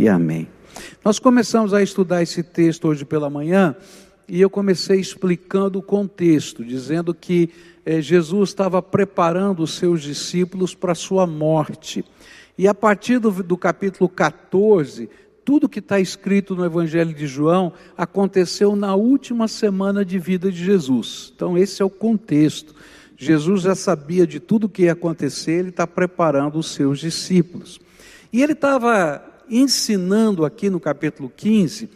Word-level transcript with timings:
e 0.00 0.08
amém. 0.08 0.48
Nós 1.04 1.18
começamos 1.18 1.74
a 1.74 1.82
estudar 1.82 2.22
esse 2.22 2.42
texto 2.42 2.88
hoje 2.88 3.04
pela 3.04 3.28
manhã 3.28 3.76
e 4.26 4.40
eu 4.40 4.48
comecei 4.48 4.98
explicando 4.98 5.78
o 5.78 5.82
contexto, 5.82 6.64
dizendo 6.64 7.12
que 7.12 7.50
eh, 7.84 8.00
Jesus 8.00 8.48
estava 8.48 8.80
preparando 8.80 9.62
os 9.62 9.74
seus 9.74 10.00
discípulos 10.00 10.74
para 10.74 10.92
a 10.92 10.94
sua 10.94 11.26
morte. 11.26 12.02
E 12.56 12.66
a 12.66 12.72
partir 12.72 13.18
do, 13.18 13.30
do 13.42 13.58
capítulo 13.58 14.08
14, 14.08 15.10
tudo 15.44 15.68
que 15.68 15.80
está 15.80 16.00
escrito 16.00 16.56
no 16.56 16.64
Evangelho 16.64 17.12
de 17.12 17.26
João 17.26 17.70
aconteceu 17.94 18.74
na 18.74 18.94
última 18.94 19.48
semana 19.48 20.02
de 20.02 20.18
vida 20.18 20.50
de 20.50 20.64
Jesus. 20.64 21.30
Então, 21.36 21.58
esse 21.58 21.82
é 21.82 21.84
o 21.84 21.90
contexto. 21.90 22.74
Jesus 23.18 23.60
já 23.62 23.74
sabia 23.74 24.26
de 24.26 24.40
tudo 24.40 24.66
que 24.66 24.84
ia 24.84 24.92
acontecer, 24.92 25.58
ele 25.58 25.68
está 25.68 25.86
preparando 25.86 26.58
os 26.58 26.72
seus 26.72 27.00
discípulos. 27.00 27.78
E 28.32 28.42
ele 28.42 28.52
estava 28.52 29.29
ensinando 29.50 30.44
aqui 30.44 30.70
no 30.70 30.80
capítulo 30.80 31.30
15 31.34 31.88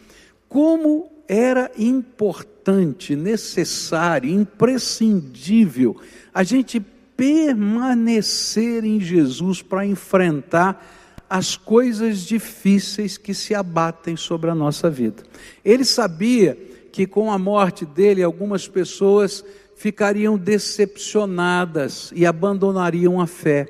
como 0.47 1.11
era 1.27 1.71
importante, 1.77 3.15
necessário, 3.15 4.29
imprescindível 4.29 5.95
a 6.33 6.43
gente 6.43 6.79
permanecer 7.17 8.83
em 8.83 8.99
Jesus 8.99 9.61
para 9.61 9.85
enfrentar 9.85 10.85
as 11.29 11.57
coisas 11.57 12.19
difíceis 12.19 13.17
que 13.17 13.33
se 13.33 13.55
abatem 13.55 14.15
sobre 14.15 14.49
a 14.49 14.55
nossa 14.55 14.89
vida. 14.89 15.23
Ele 15.63 15.83
sabia 15.83 16.55
que 16.91 17.07
com 17.07 17.31
a 17.31 17.37
morte 17.37 17.85
dele 17.85 18.21
algumas 18.21 18.67
pessoas 18.67 19.43
ficariam 19.75 20.37
decepcionadas 20.37 22.11
e 22.15 22.25
abandonariam 22.25 23.19
a 23.19 23.27
fé. 23.27 23.67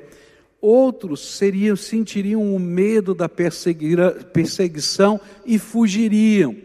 Outros 0.68 1.20
seriam, 1.20 1.76
sentiriam 1.76 2.42
o 2.52 2.58
medo 2.58 3.14
da 3.14 3.28
perseguição 3.28 5.20
e 5.46 5.60
fugiriam. 5.60 6.56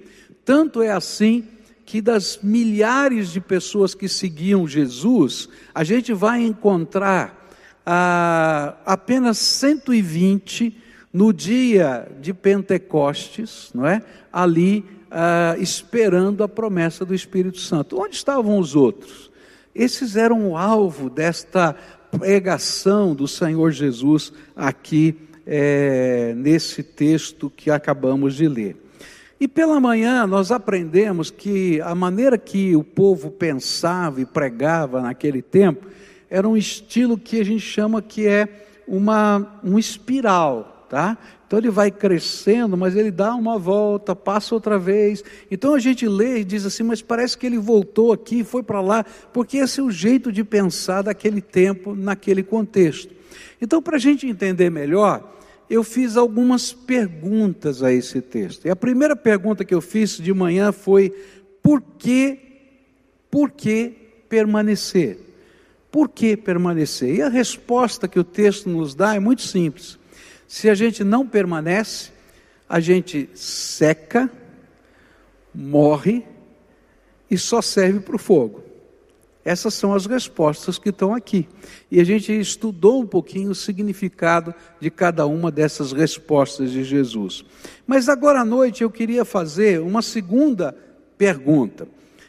Tanto 0.44 0.82
é 0.82 0.90
assim 0.90 1.48
que 1.86 2.02
das 2.02 2.40
milhares 2.42 3.32
de 3.32 3.40
pessoas 3.40 3.94
que 3.94 4.10
seguiam 4.10 4.68
Jesus, 4.68 5.48
a 5.72 5.84
gente 5.84 6.14
vai 6.14 6.42
encontrar 6.42 7.48
ah, 7.86 8.76
apenas 8.88 9.38
120 9.38 10.76
no 11.14 11.32
dia 11.32 12.12
de 12.20 12.34
Pentecostes, 12.34 13.70
não 13.72 13.86
é? 13.86 14.02
Ali 14.34 14.84
ah, 15.12 15.56
esperando 15.60 16.44
a 16.44 16.50
promessa 16.50 17.06
do 17.06 17.14
Espírito 17.14 17.60
Santo. 17.60 18.02
Onde 18.02 18.16
estavam 18.16 18.58
os 18.58 18.76
outros? 18.76 19.30
Esses 19.76 20.16
eram 20.16 20.50
o 20.50 20.58
alvo 20.58 21.08
desta 21.08 21.78
pregação 22.18 23.16
do 23.16 23.28
Senhor 23.28 23.72
Jesus 23.72 24.34
aqui 24.56 25.18
é, 25.46 26.34
nesse 26.36 26.84
texto 26.84 27.50
que 27.50 27.72
acabamos 27.72 28.36
de 28.36 28.48
ler. 28.48 28.76
E 29.40 29.48
pela 29.48 29.80
manhã 29.80 30.28
nós 30.28 30.52
aprendemos 30.52 31.32
que 31.32 31.82
a 31.82 31.96
maneira 31.96 32.38
que 32.38 32.76
o 32.76 32.84
povo 32.84 33.32
pensava 33.32 34.22
e 34.22 34.26
pregava 34.26 35.02
naquele 35.02 35.42
tempo 35.42 35.88
era 36.30 36.48
um 36.48 36.56
estilo 36.56 37.18
que 37.18 37.40
a 37.40 37.44
gente 37.44 37.62
chama 37.62 38.02
que 38.02 38.28
é 38.28 38.68
uma 38.88 39.60
um 39.64 39.80
espiral, 39.80 40.81
tá? 40.92 41.18
Então 41.48 41.58
ele 41.58 41.70
vai 41.70 41.90
crescendo, 41.90 42.76
mas 42.76 42.98
ele 42.98 43.10
dá 43.10 43.34
uma 43.34 43.58
volta, 43.58 44.14
passa 44.14 44.54
outra 44.54 44.78
vez. 44.78 45.24
Então 45.50 45.74
a 45.74 45.80
gente 45.80 46.06
lê 46.06 46.40
e 46.40 46.44
diz 46.44 46.66
assim, 46.66 46.84
mas 46.84 47.02
parece 47.02 47.38
que 47.38 47.46
ele 47.46 47.58
voltou 47.58 48.12
aqui, 48.12 48.44
foi 48.44 48.62
para 48.62 48.82
lá, 48.82 49.06
porque 49.32 49.56
esse 49.56 49.80
é 49.80 49.84
o 49.84 49.90
jeito 49.90 50.34
de 50.34 50.44
pensar 50.44 51.02
daquele 51.02 51.40
tempo, 51.40 51.96
naquele 51.96 52.44
contexto. 52.44 53.16
Então, 53.62 53.82
para 53.82 53.96
a 53.96 54.00
gente 54.00 54.28
entender 54.28 54.70
melhor, 54.70 55.34
eu 55.70 55.82
fiz 55.82 56.18
algumas 56.18 56.74
perguntas 56.74 57.82
a 57.82 57.94
esse 57.94 58.20
texto. 58.20 58.66
E 58.66 58.70
a 58.70 58.76
primeira 58.76 59.16
pergunta 59.16 59.64
que 59.64 59.74
eu 59.74 59.80
fiz 59.80 60.18
de 60.18 60.34
manhã 60.34 60.74
foi: 60.74 61.16
por 61.64 61.82
que, 61.98 62.38
por 63.30 63.50
que 63.50 63.94
permanecer? 64.28 65.20
Por 65.90 66.10
que 66.10 66.36
permanecer? 66.36 67.16
E 67.16 67.22
a 67.22 67.30
resposta 67.30 68.10
que 68.10 68.20
o 68.20 68.26
texto 68.26 68.68
nos 68.68 68.94
dá 68.94 69.16
é 69.16 69.20
muito 69.20 69.44
simples. 69.44 70.01
Se 70.52 70.70
a 70.70 70.76
gente 70.76 71.02
não 71.02 71.26
permanece, 71.26 72.12
a 72.68 72.82
gente 72.82 73.30
seca, 73.34 74.30
morre 75.56 76.26
e 77.30 77.38
só 77.38 77.62
serve 77.62 78.02
para 78.02 78.18
o 78.18 78.20
fogo. 78.20 78.62
Essas 79.46 79.74
são 79.74 79.94
as 79.94 80.06
respostas 80.06 80.78
que 80.78 80.90
estão 80.90 81.16
aqui. 81.16 81.48
E 81.90 82.02
a 82.02 82.04
gente 82.04 82.38
estudou 82.38 83.02
um 83.02 83.08
pouquinho 83.08 83.52
o 83.52 83.56
significado 83.56 84.54
de 84.78 84.92
cada 84.92 85.26
uma 85.26 85.50
dessas 85.50 85.94
respostas 85.94 86.72
de 86.72 86.84
Jesus. 86.84 87.46
Mas 87.88 88.10
agora 88.10 88.42
à 88.42 88.46
noite 88.46 88.84
eu 88.84 88.92
queria 88.92 89.24
fazer 89.24 89.80
uma 89.80 90.02
segunda 90.02 90.76
pergunta. 91.18 91.88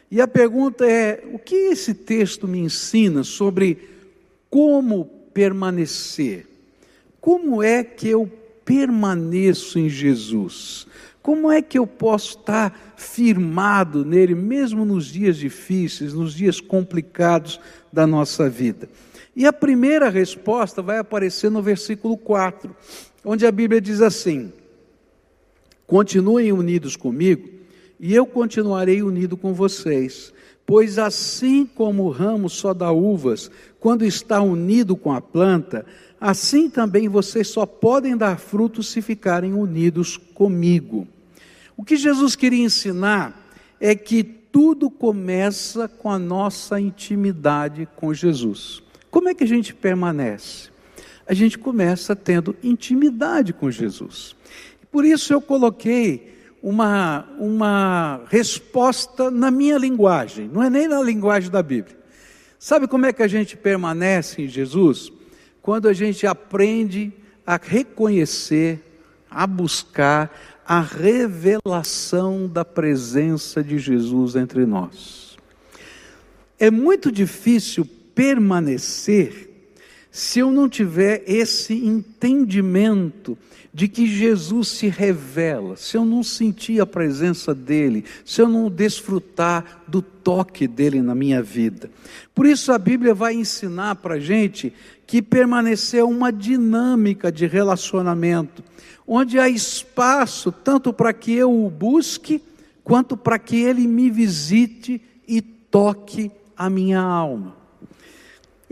E 0.09 0.21
a 0.21 0.27
pergunta 0.29 0.89
é: 0.89 1.21
o 1.33 1.37
que 1.37 1.55
esse 1.55 1.93
texto 1.93 2.47
me 2.47 2.59
ensina 2.59 3.21
sobre 3.21 3.89
como 4.49 5.03
permanecer? 5.33 6.52
Como 7.23 7.63
é 7.63 7.85
que 7.85 8.09
eu 8.09 8.29
permaneço 8.65 9.79
em 9.79 9.87
Jesus? 9.87 10.85
Como 11.21 11.49
é 11.49 11.61
que 11.61 11.79
eu 11.79 11.87
posso 11.87 12.37
estar 12.37 12.95
firmado 12.97 14.03
nele, 14.03 14.35
mesmo 14.35 14.83
nos 14.83 15.05
dias 15.05 15.37
difíceis, 15.37 16.13
nos 16.13 16.33
dias 16.33 16.59
complicados 16.59 17.61
da 17.93 18.05
nossa 18.05 18.49
vida? 18.49 18.89
E 19.33 19.45
a 19.45 19.53
primeira 19.53 20.09
resposta 20.09 20.81
vai 20.81 20.97
aparecer 20.97 21.49
no 21.49 21.61
versículo 21.61 22.17
4, 22.17 22.75
onde 23.23 23.45
a 23.45 23.51
Bíblia 23.53 23.79
diz 23.79 24.01
assim: 24.01 24.51
Continuem 25.87 26.51
unidos 26.51 26.97
comigo, 26.97 27.47
e 28.01 28.13
eu 28.13 28.25
continuarei 28.25 29.01
unido 29.01 29.37
com 29.37 29.53
vocês. 29.53 30.33
Pois 30.65 30.97
assim 30.97 31.65
como 31.65 32.03
o 32.03 32.09
ramo 32.09 32.49
só 32.49 32.73
dá 32.73 32.91
uvas 32.91 33.51
quando 33.79 34.05
está 34.05 34.41
unido 34.41 34.95
com 34.95 35.11
a 35.11 35.19
planta, 35.19 35.85
assim 36.19 36.69
também 36.69 37.09
vocês 37.09 37.49
só 37.49 37.65
podem 37.65 38.15
dar 38.15 38.39
frutos 38.39 38.87
se 38.87 39.01
ficarem 39.01 39.53
unidos 39.53 40.15
comigo. 40.15 41.07
O 41.75 41.83
que 41.83 41.97
Jesus 41.97 42.35
queria 42.35 42.63
ensinar 42.63 43.37
é 43.79 43.93
que 43.93 44.23
tudo 44.23 44.89
começa 44.89 45.87
com 45.87 46.09
a 46.09 46.19
nossa 46.19 46.79
intimidade 46.79 47.87
com 47.95 48.13
Jesus. 48.13 48.81
Como 49.09 49.27
é 49.27 49.33
que 49.33 49.43
a 49.43 49.47
gente 49.47 49.73
permanece? 49.73 50.69
A 51.27 51.33
gente 51.33 51.57
começa 51.57 52.15
tendo 52.15 52.55
intimidade 52.63 53.51
com 53.51 53.69
Jesus. 53.69 54.35
Por 54.91 55.03
isso 55.03 55.33
eu 55.33 55.41
coloquei 55.41 56.32
uma, 56.63 57.27
uma 57.37 58.21
resposta 58.29 59.29
na 59.29 59.51
minha 59.51 59.77
linguagem, 59.77 60.49
não 60.51 60.63
é 60.63 60.69
nem 60.69 60.87
na 60.87 61.01
linguagem 61.03 61.51
da 61.51 61.61
Bíblia. 61.61 61.97
Sabe 62.57 62.87
como 62.87 63.05
é 63.05 63.13
que 63.13 63.21
a 63.21 63.27
gente 63.27 63.55
permanece 63.55 64.41
em 64.41 64.47
Jesus? 64.47 65.11
quando 65.63 65.87
a 65.87 65.93
gente 65.93 66.27
aprende 66.27 67.13
a 67.47 67.57
reconhecer, 67.57 68.83
a 69.31 69.47
buscar 69.47 70.61
a 70.67 70.81
revelação 70.81 72.47
da 72.47 72.65
presença 72.65 73.63
de 73.63 73.79
Jesus 73.79 74.35
entre 74.35 74.65
nós. 74.65 75.37
É 76.59 76.69
muito 76.69 77.09
difícil 77.09 77.85
permanecer 78.13 79.49
se 80.13 80.41
eu 80.41 80.51
não 80.51 80.69
tiver 80.69 81.23
esse 81.25 81.73
entendimento 81.73 83.35
de 83.73 83.87
que 83.87 84.05
Jesus 84.05 84.67
se 84.67 84.87
revela, 84.87 85.75
se 85.75 85.97
eu 85.97 86.05
não 86.05 86.21
sentir 86.21 86.79
a 86.79 86.85
presença 86.85 87.51
dele, 87.51 88.05
se 88.23 88.39
eu 88.39 88.47
não 88.47 88.69
desfrutar 88.69 89.81
do 89.87 90.03
toque 90.03 90.67
dele 90.67 91.01
na 91.01 91.15
minha 91.15 91.41
vida. 91.41 91.89
Por 92.35 92.45
isso 92.45 92.71
a 92.71 92.77
Bíblia 92.77 93.15
vai 93.15 93.33
ensinar 93.33 93.95
para 93.95 94.13
a 94.13 94.19
gente 94.19 94.71
que 95.07 95.19
permanecer 95.19 96.01
é 96.01 96.03
uma 96.03 96.31
dinâmica 96.31 97.31
de 97.31 97.47
relacionamento, 97.47 98.63
onde 99.07 99.39
há 99.39 99.49
espaço 99.49 100.51
tanto 100.51 100.93
para 100.93 101.11
que 101.11 101.33
eu 101.33 101.65
o 101.65 101.71
busque, 101.71 102.39
quanto 102.83 103.17
para 103.17 103.39
que 103.39 103.63
ele 103.63 103.87
me 103.87 104.11
visite 104.11 105.01
e 105.27 105.41
toque 105.41 106.29
a 106.55 106.69
minha 106.69 107.01
alma. 107.01 107.62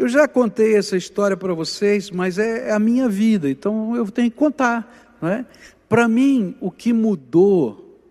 Eu 0.02 0.08
já 0.08 0.28
contei 0.28 0.76
essa 0.76 0.98
história 0.98 1.38
para 1.38 1.54
vocês, 1.54 2.10
mas 2.10 2.40
é, 2.40 2.70
é 2.70 2.72
a 2.72 2.80
minha 2.80 3.08
vida, 3.08 3.48
então 3.48 3.96
eu 3.96 4.10
tenho 4.10 4.32
que 4.32 4.36
contar. 4.36 5.16
Não 5.22 5.30
é? 5.30 5.46
Para 5.88 6.08
mim, 6.08 6.56
o 6.60 6.72
que 6.72 6.92
mudou 6.92 8.02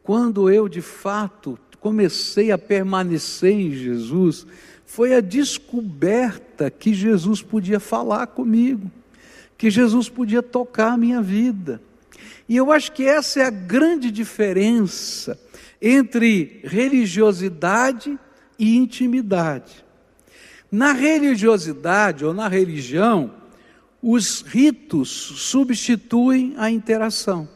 quando 0.00 0.48
eu 0.48 0.68
de 0.68 0.80
fato 0.80 1.58
comecei 1.80 2.52
a 2.52 2.56
permanecer 2.56 3.50
em 3.50 3.72
Jesus 3.72 4.46
foi 4.86 5.12
a 5.12 5.20
descoberta 5.20 6.70
que 6.70 6.94
Jesus 6.94 7.42
podia 7.42 7.80
falar 7.80 8.28
comigo, 8.28 8.88
que 9.58 9.70
Jesus 9.70 10.08
podia 10.08 10.44
tocar 10.44 10.92
a 10.92 10.96
minha 10.96 11.20
vida. 11.20 11.82
E 12.48 12.56
eu 12.56 12.70
acho 12.70 12.92
que 12.92 13.02
essa 13.02 13.40
é 13.40 13.44
a 13.44 13.50
grande 13.50 14.08
diferença 14.12 15.36
entre 15.82 16.60
religiosidade 16.62 18.16
e 18.56 18.76
intimidade. 18.76 19.89
Na 20.70 20.92
religiosidade 20.92 22.24
ou 22.24 22.32
na 22.32 22.46
religião, 22.46 23.32
os 24.02 24.42
ritos 24.42 25.10
substituem 25.10 26.54
a 26.56 26.70
interação. 26.70 27.48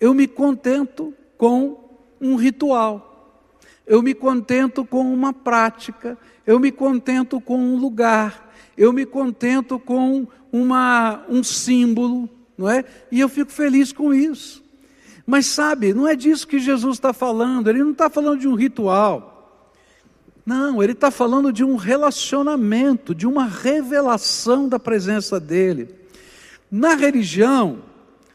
eu 0.00 0.14
me 0.14 0.26
contento 0.26 1.12
com 1.36 1.78
um 2.20 2.34
ritual, 2.34 3.46
eu 3.86 4.02
me 4.02 4.14
contento 4.14 4.84
com 4.84 5.12
uma 5.12 5.32
prática, 5.32 6.16
eu 6.46 6.58
me 6.58 6.72
contento 6.72 7.38
com 7.38 7.58
um 7.58 7.76
lugar, 7.76 8.50
eu 8.78 8.92
me 8.94 9.04
contento 9.04 9.78
com 9.78 10.26
uma, 10.50 11.22
um 11.28 11.44
símbolo, 11.44 12.28
não 12.56 12.68
é? 12.68 12.84
E 13.12 13.20
eu 13.20 13.28
fico 13.28 13.52
feliz 13.52 13.92
com 13.92 14.14
isso. 14.14 14.64
Mas 15.26 15.46
sabe, 15.46 15.92
não 15.92 16.08
é 16.08 16.16
disso 16.16 16.48
que 16.48 16.58
Jesus 16.58 16.96
está 16.96 17.12
falando, 17.12 17.68
ele 17.68 17.84
não 17.84 17.92
está 17.92 18.08
falando 18.08 18.40
de 18.40 18.48
um 18.48 18.54
ritual. 18.54 19.29
Não, 20.50 20.82
ele 20.82 20.94
está 20.94 21.12
falando 21.12 21.52
de 21.52 21.62
um 21.62 21.76
relacionamento, 21.76 23.14
de 23.14 23.24
uma 23.24 23.46
revelação 23.46 24.68
da 24.68 24.80
presença 24.80 25.38
dele. 25.38 25.94
Na 26.68 26.96
religião, 26.96 27.84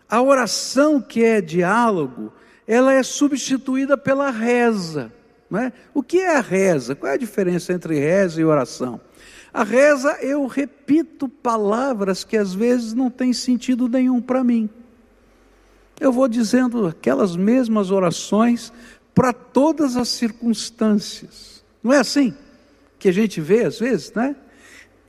a 0.10 0.22
oração 0.22 1.02
que 1.02 1.26
é 1.26 1.42
diálogo, 1.42 2.32
ela 2.66 2.94
é 2.94 3.04
substituída 3.04 3.98
pela 3.98 4.30
reza. 4.30 5.12
Não 5.50 5.60
é? 5.60 5.74
O 5.94 6.02
que 6.02 6.22
é 6.22 6.38
a 6.38 6.40
reza? 6.40 6.96
Qual 6.96 7.12
é 7.12 7.16
a 7.16 7.18
diferença 7.18 7.74
entre 7.74 8.00
reza 8.00 8.40
e 8.40 8.46
oração? 8.46 9.02
A 9.54 9.66
reza, 9.66 10.18
eu 10.22 10.48
repito 10.48 11.28
palavras 11.28 12.24
que 12.24 12.38
às 12.38 12.54
vezes 12.54 12.94
não 12.94 13.10
têm 13.10 13.34
sentido 13.34 13.90
nenhum 13.90 14.22
para 14.22 14.42
mim. 14.42 14.70
Eu 16.00 16.14
vou 16.14 16.30
dizendo 16.30 16.88
aquelas 16.88 17.36
mesmas 17.36 17.92
orações 17.92 18.72
para 19.14 19.34
todas 19.34 19.98
as 19.98 20.08
circunstâncias. 20.08 21.55
Não 21.86 21.94
é 21.94 22.00
assim 22.00 22.34
que 22.98 23.08
a 23.08 23.12
gente 23.12 23.40
vê 23.40 23.64
às 23.64 23.78
vezes, 23.78 24.12
né? 24.12 24.36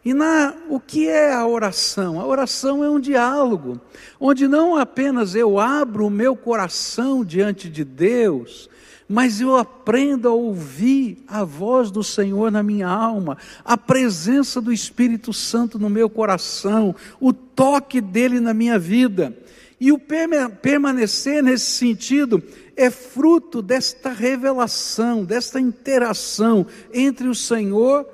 E 0.05 0.13
na, 0.13 0.55
o 0.69 0.79
que 0.79 1.09
é 1.09 1.33
a 1.33 1.47
oração? 1.47 2.21
A 2.21 2.27
oração 2.27 2.85
é 2.85 2.91
um 2.91 3.01
diálogo, 3.01 3.81
onde 4.21 4.47
não 4.47 4.77
apenas 4.77 5.35
eu 5.35 5.59
abro 5.59 6.07
o 6.07 6.11
meu 6.11 6.37
coração 6.37 7.25
diante 7.25 7.71
de 7.71 7.83
Deus, 7.83 8.69
mas 9.09 9.41
eu 9.41 9.57
aprendo 9.57 10.29
a 10.29 10.33
ouvir 10.33 11.25
a 11.27 11.45
voz 11.45 11.91
do 11.91 12.05
Senhor 12.05 12.53
na 12.53 12.63
minha 12.63 12.89
alma, 12.89 13.39
a 13.65 13.79
presença 13.79 14.61
do 14.61 14.71
Espírito 14.71 15.33
Santo 15.33 15.79
no 15.79 15.89
meu 15.89 16.11
coração, 16.11 16.95
o 17.19 17.33
toque 17.33 18.03
dele 18.03 18.39
na 18.39 18.53
minha 18.53 18.79
vida. 18.79 19.35
E 19.81 19.93
o 19.93 19.99
permanecer 19.99 21.43
nesse 21.43 21.71
sentido 21.71 22.43
é 22.77 22.91
fruto 22.91 23.63
desta 23.63 24.11
revelação, 24.11 25.25
desta 25.25 25.59
interação 25.59 26.67
entre 26.93 27.27
o 27.27 27.35
Senhor 27.35 28.07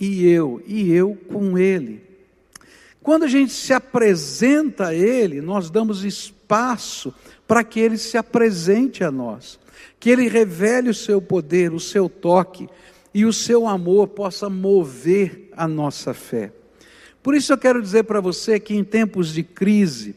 e 0.00 0.26
eu, 0.26 0.62
e 0.66 0.90
eu 0.92 1.16
com 1.30 1.58
Ele. 1.58 2.02
Quando 3.02 3.24
a 3.24 3.28
gente 3.28 3.52
se 3.52 3.72
apresenta 3.72 4.88
a 4.88 4.94
Ele, 4.94 5.40
nós 5.40 5.70
damos 5.70 6.04
espaço 6.04 7.14
para 7.46 7.62
que 7.62 7.78
Ele 7.80 7.98
se 7.98 8.16
apresente 8.16 9.04
a 9.04 9.10
nós, 9.10 9.58
que 10.00 10.10
Ele 10.10 10.28
revele 10.28 10.90
o 10.90 10.94
seu 10.94 11.20
poder, 11.20 11.72
o 11.72 11.80
seu 11.80 12.08
toque 12.08 12.68
e 13.12 13.24
o 13.24 13.32
seu 13.32 13.66
amor 13.66 14.08
possa 14.08 14.48
mover 14.48 15.50
a 15.56 15.66
nossa 15.66 16.14
fé. 16.14 16.52
Por 17.22 17.34
isso 17.34 17.52
eu 17.52 17.58
quero 17.58 17.82
dizer 17.82 18.04
para 18.04 18.20
você 18.20 18.60
que 18.60 18.74
em 18.74 18.84
tempos 18.84 19.32
de 19.32 19.42
crise, 19.42 20.14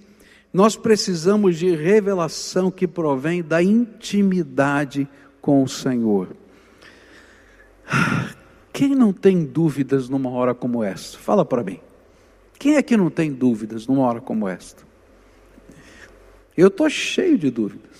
nós 0.54 0.76
precisamos 0.76 1.58
de 1.58 1.74
revelação 1.76 2.70
que 2.70 2.88
provém 2.88 3.42
da 3.42 3.64
intimidade 3.64 5.08
com 5.40 5.64
o 5.64 5.68
Senhor. 5.68 6.36
Quem 8.74 8.96
não 8.96 9.14
tem 9.14 9.46
dúvidas 9.46 10.10
numa 10.10 10.30
hora 10.30 10.54
como 10.54 10.84
esta? 10.84 11.18
Fala 11.18 11.46
para 11.46 11.64
mim. 11.64 11.80
Quem 12.60 12.76
é 12.76 12.84
que 12.84 12.96
não 12.96 13.10
tem 13.10 13.32
dúvidas 13.32 13.88
numa 13.88 14.04
hora 14.04 14.22
como 14.22 14.48
esta? 14.48 14.84
Eu 16.56 16.68
estou 16.68 16.90
cheio 16.90 17.38
de 17.38 17.50
dúvidas. 17.50 17.92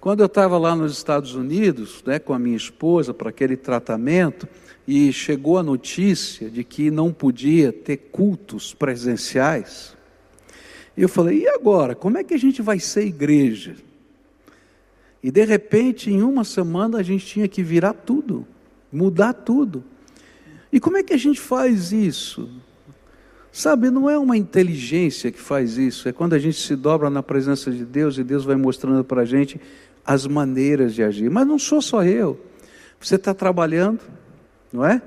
Quando 0.00 0.20
eu 0.20 0.26
estava 0.26 0.56
lá 0.56 0.76
nos 0.76 0.92
Estados 0.92 1.34
Unidos, 1.34 2.02
né, 2.06 2.18
com 2.18 2.32
a 2.32 2.38
minha 2.38 2.56
esposa, 2.56 3.12
para 3.12 3.30
aquele 3.30 3.56
tratamento, 3.56 4.46
e 4.86 5.12
chegou 5.12 5.58
a 5.58 5.62
notícia 5.62 6.48
de 6.48 6.62
que 6.62 6.90
não 6.90 7.12
podia 7.12 7.72
ter 7.72 7.96
cultos 8.12 8.72
presenciais, 8.72 9.97
e 10.98 11.02
eu 11.02 11.08
falei: 11.08 11.44
e 11.44 11.48
agora? 11.48 11.94
Como 11.94 12.18
é 12.18 12.24
que 12.24 12.34
a 12.34 12.38
gente 12.38 12.60
vai 12.60 12.80
ser 12.80 13.06
igreja? 13.06 13.76
E 15.22 15.30
de 15.30 15.44
repente, 15.44 16.10
em 16.10 16.22
uma 16.22 16.42
semana, 16.42 16.98
a 16.98 17.02
gente 17.04 17.24
tinha 17.24 17.46
que 17.46 17.62
virar 17.62 17.92
tudo, 17.92 18.44
mudar 18.92 19.32
tudo. 19.32 19.84
E 20.72 20.80
como 20.80 20.96
é 20.96 21.02
que 21.04 21.12
a 21.12 21.16
gente 21.16 21.38
faz 21.40 21.92
isso? 21.92 22.50
Sabe, 23.52 23.90
não 23.90 24.10
é 24.10 24.18
uma 24.18 24.36
inteligência 24.36 25.30
que 25.30 25.40
faz 25.40 25.78
isso, 25.78 26.08
é 26.08 26.12
quando 26.12 26.34
a 26.34 26.38
gente 26.38 26.60
se 26.60 26.76
dobra 26.76 27.08
na 27.08 27.22
presença 27.22 27.70
de 27.70 27.84
Deus 27.84 28.18
e 28.18 28.24
Deus 28.24 28.44
vai 28.44 28.56
mostrando 28.56 29.02
para 29.02 29.22
a 29.22 29.24
gente 29.24 29.60
as 30.04 30.26
maneiras 30.26 30.94
de 30.94 31.02
agir. 31.02 31.30
Mas 31.30 31.46
não 31.46 31.58
sou 31.58 31.80
só 31.80 32.04
eu. 32.04 32.38
Você 33.00 33.14
está 33.14 33.32
trabalhando, 33.32 34.00
não 34.72 34.84
é? 34.84 35.00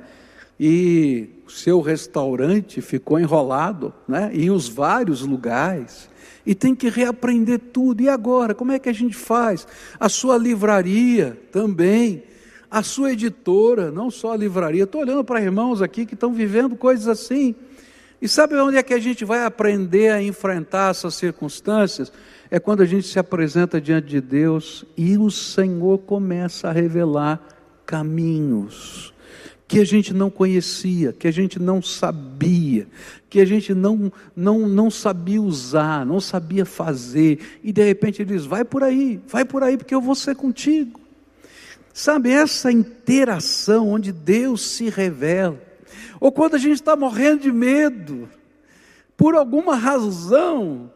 E 0.64 1.28
seu 1.48 1.82
restaurante 1.82 2.82
ficou 2.82 3.20
enrolado, 3.20 3.92
né? 4.08 4.30
em 4.32 4.52
os 4.52 4.70
vários 4.70 5.22
lugares, 5.22 6.08
e 6.46 6.54
tem 6.54 6.76
que 6.76 6.88
reaprender 6.88 7.60
tudo. 7.74 8.04
E 8.04 8.08
agora, 8.08 8.54
como 8.54 8.72
é 8.72 8.78
que 8.78 8.88
a 8.88 8.94
gente 8.94 9.16
faz? 9.16 9.68
A 10.00 10.08
sua 10.08 10.38
livraria 10.38 11.36
também, 11.52 12.22
a 12.70 12.84
sua 12.84 13.12
editora, 13.12 13.90
não 13.90 14.12
só 14.12 14.34
a 14.34 14.38
livraria. 14.38 14.84
Estou 14.84 15.02
olhando 15.02 15.24
para 15.24 15.42
irmãos 15.42 15.82
aqui 15.82 16.06
que 16.06 16.14
estão 16.14 16.32
vivendo 16.32 16.76
coisas 16.76 17.08
assim. 17.08 17.56
E 18.22 18.28
sabe 18.28 18.54
onde 18.54 18.78
é 18.78 18.84
que 18.84 18.94
a 18.94 19.00
gente 19.00 19.26
vai 19.26 19.44
aprender 19.44 20.12
a 20.12 20.22
enfrentar 20.22 20.92
essas 20.92 21.16
circunstâncias? 21.16 22.14
É 22.52 22.60
quando 22.60 22.82
a 22.82 22.86
gente 22.86 23.08
se 23.08 23.18
apresenta 23.18 23.82
diante 23.82 24.10
de 24.10 24.22
Deus 24.22 24.86
e 24.96 25.18
o 25.18 25.32
Senhor 25.32 25.98
começa 25.98 26.70
a 26.70 26.72
revelar 26.72 27.42
caminhos 27.84 29.11
que 29.72 29.80
a 29.80 29.86
gente 29.86 30.14
não 30.14 30.30
conhecia, 30.30 31.14
que 31.14 31.30
a 31.30 31.32
gente 31.32 31.58
não 31.58 31.82
sabia, 31.82 32.86
que 33.30 33.40
a 33.40 33.46
gente 33.46 33.74
não, 33.74 34.12
não, 34.36 34.68
não 34.68 34.92
sabia 34.92 35.42
usar, 35.42 36.06
não 36.06 36.20
sabia 36.20 36.66
fazer, 36.66 37.40
e 37.64 37.72
de 37.72 37.82
repente 37.82 38.22
ele 38.22 38.34
diz: 38.34 38.46
vai 38.46 38.66
por 38.66 38.84
aí, 38.84 39.22
vai 39.30 39.46
por 39.46 39.64
aí, 39.64 39.78
porque 39.78 39.96
eu 39.96 40.02
vou 40.02 40.14
ser 40.14 40.36
contigo. 40.36 41.00
Sabe, 41.94 42.32
essa 42.32 42.70
interação 42.70 43.88
onde 43.88 44.12
Deus 44.12 44.62
se 44.62 44.90
revela, 44.90 45.58
ou 46.20 46.34
quando 46.34 46.56
a 46.56 46.60
gente 46.60 46.74
está 46.74 46.98
morrendo 46.98 47.44
de 47.44 47.52
medo, 47.54 48.28
por 49.16 49.36
alguma 49.36 49.78
razão, 49.78 50.92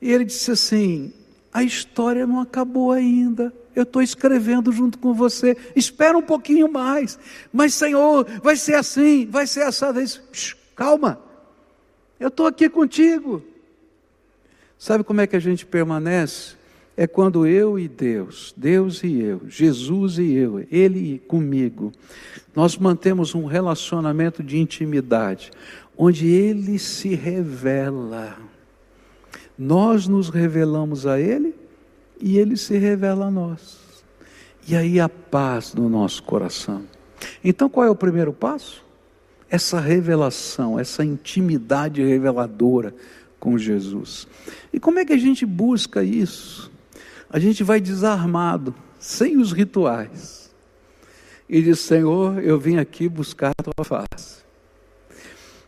e 0.00 0.08
ele 0.12 0.24
disse 0.24 0.52
assim: 0.52 1.12
a 1.52 1.62
história 1.62 2.26
não 2.26 2.40
acabou 2.40 2.92
ainda 2.92 3.52
eu 3.74 3.84
estou 3.84 4.02
escrevendo 4.02 4.72
junto 4.72 4.98
com 4.98 5.14
você. 5.14 5.56
Espera 5.74 6.16
um 6.16 6.22
pouquinho 6.22 6.70
mais. 6.70 7.18
Mas, 7.52 7.74
Senhor, 7.74 8.26
vai 8.42 8.56
ser 8.56 8.74
assim, 8.74 9.26
vai 9.26 9.46
ser 9.46 9.62
assado. 9.62 10.00
Calma, 10.74 11.20
eu 12.18 12.28
estou 12.28 12.46
aqui 12.46 12.68
contigo. 12.68 13.42
Sabe 14.78 15.04
como 15.04 15.20
é 15.20 15.26
que 15.26 15.36
a 15.36 15.40
gente 15.40 15.66
permanece? 15.66 16.54
É 16.96 17.06
quando 17.06 17.46
eu 17.46 17.78
e 17.78 17.88
Deus, 17.88 18.52
Deus 18.56 19.02
e 19.02 19.20
eu, 19.20 19.42
Jesus 19.48 20.18
e 20.18 20.34
eu, 20.34 20.66
Ele 20.70 21.18
comigo, 21.26 21.92
nós 22.54 22.76
mantemos 22.76 23.34
um 23.34 23.46
relacionamento 23.46 24.42
de 24.42 24.58
intimidade, 24.58 25.50
onde 25.96 26.26
Ele 26.26 26.78
se 26.78 27.14
revela. 27.14 28.36
Nós 29.62 30.08
nos 30.08 30.30
revelamos 30.30 31.06
a 31.06 31.20
Ele 31.20 31.54
e 32.18 32.38
ele 32.38 32.56
se 32.56 32.78
revela 32.78 33.26
a 33.26 33.30
nós. 33.30 33.78
E 34.66 34.74
aí 34.74 34.98
a 34.98 35.06
paz 35.06 35.74
no 35.74 35.86
nosso 35.86 36.22
coração. 36.22 36.84
Então 37.44 37.68
qual 37.68 37.84
é 37.84 37.90
o 37.90 37.94
primeiro 37.94 38.32
passo? 38.32 38.82
Essa 39.50 39.78
revelação, 39.78 40.80
essa 40.80 41.04
intimidade 41.04 42.02
reveladora 42.02 42.94
com 43.38 43.58
Jesus. 43.58 44.26
E 44.72 44.80
como 44.80 44.98
é 44.98 45.04
que 45.04 45.12
a 45.12 45.18
gente 45.18 45.44
busca 45.44 46.02
isso? 46.02 46.72
A 47.28 47.38
gente 47.38 47.62
vai 47.62 47.82
desarmado, 47.82 48.74
sem 48.98 49.36
os 49.36 49.52
rituais. 49.52 50.50
E 51.46 51.60
diz: 51.60 51.80
Senhor, 51.80 52.42
eu 52.42 52.58
vim 52.58 52.78
aqui 52.78 53.10
buscar 53.10 53.52
a 53.58 53.62
tua 53.62 53.84
face. 53.84 54.38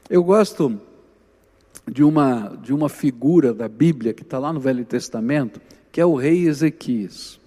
Eu 0.09 0.25
gosto 0.25 0.81
de 1.93 2.03
uma, 2.03 2.59
de 2.63 2.73
uma 2.73 2.89
figura 2.89 3.53
da 3.53 3.69
Bíblia 3.69 4.15
que 4.15 4.23
está 4.23 4.39
lá 4.39 4.51
no 4.51 4.59
Velho 4.59 4.83
Testamento, 4.83 5.61
que 5.91 6.01
é 6.01 6.07
o 6.07 6.15
rei 6.15 6.49
Ezequias. 6.49 7.39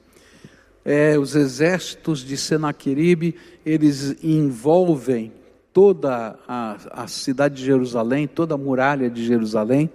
É, 0.84 1.18
os 1.18 1.36
exércitos 1.36 2.20
de 2.20 2.38
Senaqueribe, 2.38 3.36
eles 3.66 4.24
envolvem 4.24 5.34
toda 5.74 6.38
a, 6.48 6.78
a 6.92 7.08
cidade 7.08 7.56
de 7.56 7.66
Jerusalém, 7.66 8.28
toda 8.28 8.54
a 8.54 8.58
muralha 8.58 9.10
de 9.10 9.26
Jerusalém, 9.26 9.90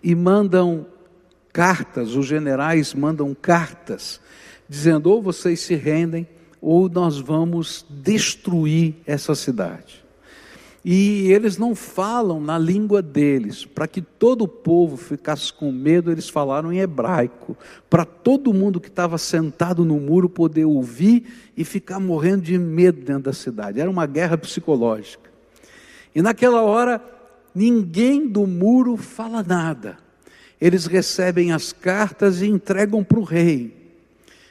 e 0.00 0.14
mandam 0.14 0.86
cartas, 1.52 2.14
os 2.14 2.24
generais 2.24 2.94
mandam 2.94 3.34
cartas, 3.34 4.20
dizendo: 4.68 5.10
ou 5.10 5.20
vocês 5.20 5.58
se 5.58 5.74
rendem, 5.74 6.24
ou 6.60 6.88
nós 6.88 7.18
vamos 7.18 7.84
destruir 7.90 8.94
essa 9.04 9.34
cidade. 9.34 10.07
E 10.90 11.30
eles 11.30 11.58
não 11.58 11.74
falam 11.74 12.40
na 12.40 12.58
língua 12.58 13.02
deles. 13.02 13.66
Para 13.66 13.86
que 13.86 14.00
todo 14.00 14.44
o 14.44 14.48
povo 14.48 14.96
ficasse 14.96 15.52
com 15.52 15.70
medo, 15.70 16.10
eles 16.10 16.30
falaram 16.30 16.72
em 16.72 16.78
hebraico. 16.78 17.54
Para 17.90 18.06
todo 18.06 18.54
mundo 18.54 18.80
que 18.80 18.88
estava 18.88 19.18
sentado 19.18 19.84
no 19.84 20.00
muro 20.00 20.30
poder 20.30 20.64
ouvir 20.64 21.50
e 21.54 21.62
ficar 21.62 22.00
morrendo 22.00 22.40
de 22.40 22.56
medo 22.56 23.02
dentro 23.02 23.24
da 23.24 23.34
cidade. 23.34 23.78
Era 23.78 23.90
uma 23.90 24.06
guerra 24.06 24.38
psicológica. 24.38 25.28
E 26.14 26.22
naquela 26.22 26.62
hora, 26.62 27.04
ninguém 27.54 28.26
do 28.26 28.46
muro 28.46 28.96
fala 28.96 29.42
nada. 29.42 29.98
Eles 30.58 30.86
recebem 30.86 31.52
as 31.52 31.70
cartas 31.70 32.40
e 32.40 32.46
entregam 32.46 33.04
para 33.04 33.18
o 33.18 33.24
rei. 33.24 33.76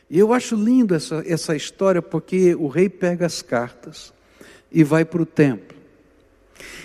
E 0.08 0.20
eu 0.20 0.32
acho 0.32 0.56
lindo 0.56 0.94
essa, 0.94 1.24
essa 1.26 1.56
história, 1.56 2.00
porque 2.00 2.54
o 2.54 2.68
rei 2.68 2.90
pega 2.90 3.26
as 3.26 3.42
cartas 3.42 4.14
e 4.72 4.84
vai 4.84 5.04
para 5.04 5.24
o 5.24 5.26
templo 5.26 5.77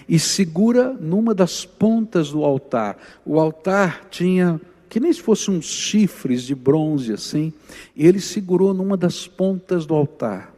e 0.08 0.18
segura 0.18 0.92
numa 0.92 1.34
das 1.34 1.64
pontas 1.64 2.30
do 2.30 2.44
altar. 2.44 2.96
O 3.24 3.38
altar 3.38 4.06
tinha 4.10 4.60
que 4.88 5.00
nem 5.00 5.10
se 5.10 5.22
fossem 5.22 5.54
uns 5.54 5.64
chifres 5.64 6.42
de 6.42 6.54
bronze 6.54 7.14
assim, 7.14 7.50
e 7.96 8.06
ele 8.06 8.20
segurou 8.20 8.74
numa 8.74 8.94
das 8.94 9.26
pontas 9.26 9.86
do 9.86 9.94
altar. 9.94 10.54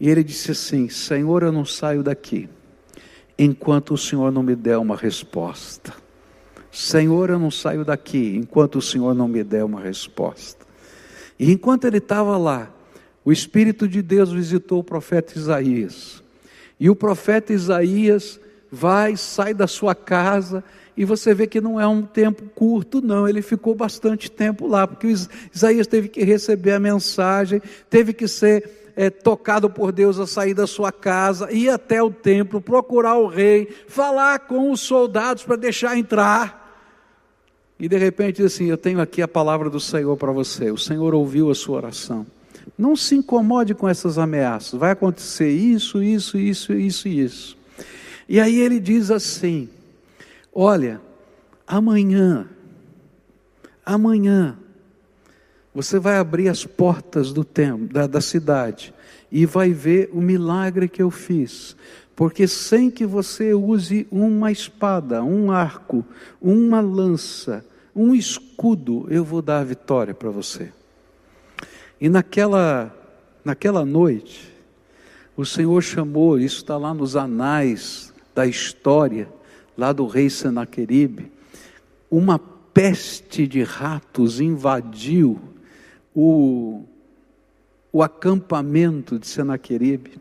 E 0.00 0.08
ele 0.08 0.24
disse 0.24 0.52
assim: 0.52 0.88
Senhor, 0.88 1.42
eu 1.42 1.52
não 1.52 1.66
saio 1.66 2.02
daqui 2.02 2.48
enquanto 3.38 3.94
o 3.94 3.98
Senhor 3.98 4.32
não 4.32 4.42
me 4.42 4.56
der 4.56 4.78
uma 4.78 4.96
resposta. 4.96 5.92
Senhor, 6.72 7.30
eu 7.30 7.38
não 7.38 7.50
saio 7.50 7.84
daqui 7.84 8.36
enquanto 8.36 8.76
o 8.76 8.82
Senhor 8.82 9.14
não 9.14 9.28
me 9.28 9.44
der 9.44 9.64
uma 9.64 9.80
resposta. 9.80 10.66
E 11.38 11.52
enquanto 11.52 11.84
ele 11.84 11.98
estava 11.98 12.36
lá, 12.36 12.70
o 13.24 13.30
Espírito 13.30 13.86
de 13.86 14.02
Deus 14.02 14.32
visitou 14.32 14.80
o 14.80 14.84
profeta 14.84 15.38
Isaías. 15.38 16.22
E 16.78 16.88
o 16.88 16.96
profeta 16.96 17.52
Isaías 17.52 18.40
vai, 18.70 19.16
sai 19.16 19.54
da 19.54 19.66
sua 19.66 19.94
casa, 19.94 20.62
e 20.96 21.04
você 21.04 21.32
vê 21.32 21.46
que 21.46 21.60
não 21.60 21.80
é 21.80 21.86
um 21.86 22.02
tempo 22.02 22.42
curto, 22.54 23.00
não, 23.00 23.28
ele 23.28 23.40
ficou 23.40 23.74
bastante 23.74 24.30
tempo 24.30 24.66
lá, 24.66 24.86
porque 24.86 25.06
Isaías 25.54 25.86
teve 25.86 26.08
que 26.08 26.24
receber 26.24 26.72
a 26.72 26.80
mensagem, 26.80 27.62
teve 27.88 28.12
que 28.12 28.26
ser 28.26 28.92
é, 28.96 29.08
tocado 29.08 29.70
por 29.70 29.92
Deus 29.92 30.18
a 30.18 30.26
sair 30.26 30.54
da 30.54 30.66
sua 30.66 30.90
casa, 30.90 31.52
ir 31.52 31.70
até 31.70 32.02
o 32.02 32.10
templo, 32.10 32.60
procurar 32.60 33.16
o 33.16 33.28
rei, 33.28 33.68
falar 33.86 34.40
com 34.40 34.72
os 34.72 34.80
soldados 34.80 35.44
para 35.44 35.54
deixar 35.54 35.96
entrar. 35.96 36.66
E 37.78 37.88
de 37.88 37.96
repente 37.96 38.42
diz 38.42 38.46
assim: 38.46 38.66
Eu 38.66 38.76
tenho 38.76 39.00
aqui 39.00 39.22
a 39.22 39.28
palavra 39.28 39.70
do 39.70 39.78
Senhor 39.78 40.16
para 40.16 40.32
você. 40.32 40.72
O 40.72 40.76
Senhor 40.76 41.14
ouviu 41.14 41.48
a 41.48 41.54
sua 41.54 41.76
oração. 41.76 42.26
Não 42.76 42.96
se 42.96 43.14
incomode 43.14 43.74
com 43.74 43.88
essas 43.88 44.18
ameaças. 44.18 44.78
Vai 44.78 44.90
acontecer 44.92 45.50
isso, 45.50 46.02
isso, 46.02 46.36
isso, 46.36 46.72
isso 46.72 47.08
e 47.08 47.20
isso. 47.20 47.58
E 48.28 48.40
aí 48.40 48.60
ele 48.60 48.78
diz 48.78 49.10
assim: 49.10 49.68
Olha, 50.52 51.00
amanhã, 51.66 52.48
amanhã, 53.84 54.58
você 55.74 55.98
vai 55.98 56.16
abrir 56.18 56.48
as 56.48 56.64
portas 56.66 57.32
do 57.32 57.44
templo, 57.44 57.86
da, 57.88 58.06
da 58.06 58.20
cidade, 58.20 58.92
e 59.30 59.46
vai 59.46 59.72
ver 59.72 60.10
o 60.12 60.20
milagre 60.20 60.88
que 60.88 61.02
eu 61.02 61.10
fiz. 61.10 61.76
Porque 62.16 62.48
sem 62.48 62.90
que 62.90 63.06
você 63.06 63.54
use 63.54 64.06
uma 64.10 64.50
espada, 64.50 65.22
um 65.22 65.52
arco, 65.52 66.04
uma 66.42 66.80
lança, 66.80 67.64
um 67.94 68.14
escudo, 68.14 69.06
eu 69.08 69.24
vou 69.24 69.40
dar 69.40 69.60
a 69.60 69.64
vitória 69.64 70.12
para 70.12 70.28
você. 70.28 70.72
E 72.00 72.08
naquela, 72.08 72.94
naquela 73.44 73.84
noite, 73.84 74.52
o 75.36 75.44
Senhor 75.44 75.80
chamou, 75.82 76.38
isso 76.38 76.58
está 76.58 76.76
lá 76.76 76.94
nos 76.94 77.16
anais 77.16 78.12
da 78.34 78.46
história, 78.46 79.28
lá 79.76 79.92
do 79.92 80.06
rei 80.06 80.30
Senaqueribe, 80.30 81.30
uma 82.10 82.38
peste 82.38 83.46
de 83.46 83.62
ratos 83.62 84.40
invadiu 84.40 85.40
o, 86.14 86.84
o 87.92 88.02
acampamento 88.02 89.18
de 89.18 89.26
Senaqueribe, 89.26 90.12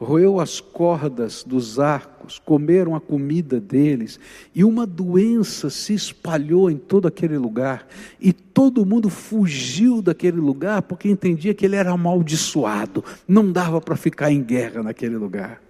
roeu 0.00 0.40
as 0.40 0.60
cordas 0.60 1.44
dos 1.44 1.78
arcos, 1.78 2.38
comeram 2.38 2.96
a 2.96 3.00
comida 3.00 3.60
deles, 3.60 4.18
e 4.54 4.64
uma 4.64 4.86
doença 4.86 5.68
se 5.68 5.92
espalhou 5.92 6.70
em 6.70 6.78
todo 6.78 7.06
aquele 7.06 7.36
lugar, 7.36 7.86
e 8.18 8.32
todo 8.32 8.86
mundo 8.86 9.10
fugiu 9.10 10.00
daquele 10.00 10.38
lugar 10.40 10.82
porque 10.82 11.08
entendia 11.08 11.52
que 11.52 11.66
ele 11.66 11.76
era 11.76 11.90
amaldiçoado, 11.92 13.04
não 13.28 13.52
dava 13.52 13.78
para 13.78 13.94
ficar 13.94 14.32
em 14.32 14.42
guerra 14.42 14.82
naquele 14.82 15.18
lugar. 15.18 15.62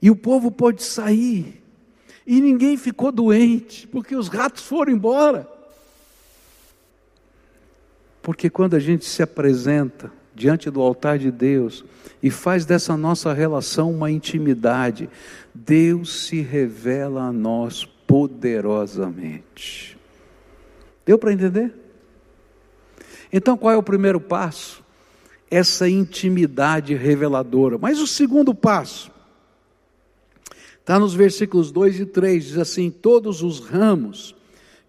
E 0.00 0.10
o 0.10 0.16
povo 0.16 0.50
pôde 0.50 0.82
sair. 0.82 1.60
E 2.24 2.40
ninguém 2.40 2.76
ficou 2.76 3.10
doente, 3.10 3.88
porque 3.88 4.14
os 4.14 4.28
ratos 4.28 4.62
foram 4.62 4.92
embora. 4.92 5.48
Porque 8.20 8.48
quando 8.48 8.74
a 8.74 8.78
gente 8.78 9.04
se 9.04 9.22
apresenta 9.22 10.12
diante 10.34 10.70
do 10.70 10.80
altar 10.80 11.18
de 11.18 11.30
Deus 11.30 11.84
e 12.22 12.30
faz 12.30 12.64
dessa 12.64 12.96
nossa 12.96 13.32
relação 13.32 13.90
uma 13.92 14.10
intimidade, 14.10 15.08
Deus 15.54 16.26
se 16.26 16.40
revela 16.40 17.24
a 17.24 17.32
nós 17.32 17.84
poderosamente. 18.06 19.98
Deu 21.04 21.18
para 21.18 21.32
entender? 21.32 21.74
Então 23.32 23.56
qual 23.56 23.72
é 23.72 23.76
o 23.76 23.82
primeiro 23.82 24.20
passo? 24.20 24.82
Essa 25.50 25.88
intimidade 25.88 26.94
reveladora. 26.94 27.78
Mas 27.78 27.98
o 27.98 28.06
segundo 28.06 28.54
passo 28.54 29.12
Está 30.82 30.98
nos 30.98 31.14
versículos 31.14 31.70
2 31.70 32.00
e 32.00 32.06
3, 32.06 32.44
diz 32.44 32.58
assim: 32.58 32.90
Todos 32.90 33.40
os 33.40 33.60
ramos 33.60 34.34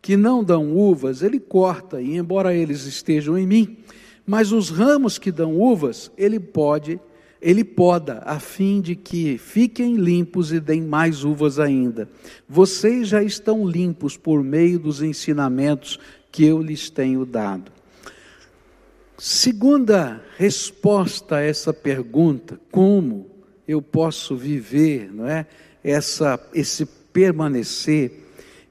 que 0.02 0.18
não 0.18 0.44
dão 0.44 0.76
uvas, 0.76 1.22
ele 1.22 1.40
corta, 1.40 2.02
e 2.02 2.18
embora 2.18 2.54
eles 2.54 2.86
estejam 2.86 3.38
em 3.38 3.46
mim, 3.46 3.78
mas 4.26 4.52
os 4.52 4.70
ramos 4.70 5.18
que 5.18 5.32
dão 5.32 5.60
uvas, 5.60 6.12
ele 6.18 6.40
pode, 6.40 7.00
ele 7.42 7.64
poda, 7.64 8.22
a 8.26 8.40
fim 8.40 8.80
de 8.80 8.96
que 8.96 9.38
fiquem 9.38 9.96
limpos 9.96 10.54
e 10.54 10.60
deem 10.60 10.82
mais 10.82 11.24
uvas 11.24 11.60
ainda. 11.60 12.10
Vocês 12.48 13.10
já 13.10 13.22
estão 13.22 13.68
limpos 13.68 14.16
por 14.16 14.44
meio 14.44 14.80
dos 14.80 15.02
ensinamentos 15.02 16.00
que 16.32 16.46
eu 16.46 16.62
lhes 16.62 16.90
tenho 16.90 17.26
dado. 17.26 17.72
Segunda 19.18 20.22
resposta 20.38 21.38
a 21.38 21.42
essa 21.42 21.74
pergunta, 21.74 22.60
como 22.72 23.28
eu 23.68 23.82
posso 23.82 24.36
viver, 24.36 25.12
não 25.14 25.28
é? 25.28 25.46
essa, 25.84 26.40
esse 26.54 26.86
permanecer, 26.86 28.12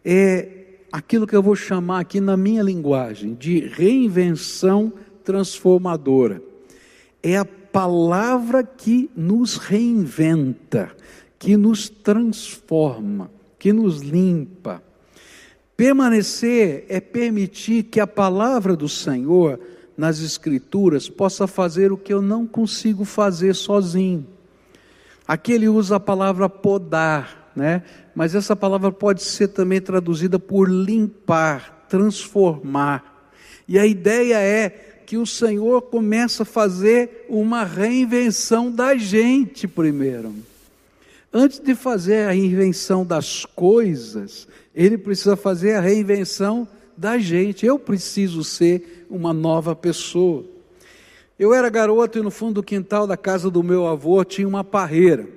é 0.05 0.49
aquilo 0.91 1.27
que 1.27 1.37
eu 1.37 1.43
vou 1.43 1.55
chamar 1.55 2.01
aqui 2.01 2.21
na 2.21 2.37
minha 2.37 2.63
linguagem 2.63 3.35
de 3.35 3.61
reinvenção 3.61 4.93
transformadora. 5.25 6.43
É 7.23 7.37
a 7.37 7.45
palavra 7.45 8.63
que 8.63 9.11
nos 9.17 9.57
reinventa, 9.57 10.91
que 11.39 11.57
nos 11.57 11.89
transforma, 11.89 13.31
que 13.59 13.73
nos 13.73 14.01
limpa. 14.01 14.83
Permanecer 15.77 16.85
é 16.89 17.01
permitir 17.01 17.85
que 17.85 17.99
a 17.99 18.07
palavra 18.07 18.77
do 18.77 18.89
Senhor 18.89 19.59
nas 19.97 20.21
Escrituras 20.21 21.09
possa 21.09 21.47
fazer 21.47 21.93
o 21.93 21.97
que 21.97 22.13
eu 22.13 22.21
não 22.21 22.47
consigo 22.47 23.05
fazer 23.05 23.55
sozinho. 23.55 24.27
Aqui 25.27 25.53
ele 25.53 25.69
usa 25.69 25.97
a 25.97 26.01
palavra 26.01 26.49
podar, 26.49 27.53
né? 27.57 27.83
Mas 28.15 28.35
essa 28.35 28.55
palavra 28.55 28.93
pode 28.93 29.23
ser 29.23 29.49
também 29.49 29.81
traduzida 29.81 30.39
por 30.39 30.69
limpar, 30.69 31.87
transformar. 31.89 33.31
E 33.67 33.79
a 33.79 33.87
ideia 33.87 34.37
é 34.41 34.92
que 35.13 35.19
o 35.19 35.27
Senhor 35.27 35.83
começa 35.83 36.43
a 36.43 36.47
fazer 36.47 37.27
uma 37.29 37.65
reinvenção 37.65 38.71
da 38.73 38.97
gente 38.97 39.69
primeiro. 39.69 40.35
Antes 41.31 41.59
de 41.59 41.75
fazer 41.75 42.29
a 42.29 42.31
reinvenção 42.31 43.05
das 43.05 43.45
coisas, 43.45 44.49
ele 44.75 44.97
precisa 44.97 45.37
fazer 45.37 45.75
a 45.75 45.83
reinvenção 45.83 46.67
da 46.97 47.19
gente. 47.19 47.67
Eu 47.67 47.79
preciso 47.79 48.43
ser 48.43 49.07
uma 49.11 49.35
nova 49.35 49.77
pessoa. 49.77 50.47
Eu 51.39 51.53
era 51.53 51.69
garoto 51.69 52.19
e 52.19 52.23
no 52.23 52.31
fundo 52.31 52.55
do 52.55 52.63
quintal 52.63 53.07
da 53.07 53.19
casa 53.19 53.51
do 53.51 53.63
meu 53.63 53.87
avô 53.87 54.25
tinha 54.25 54.49
uma 54.49 54.65
parreira. 54.65 55.29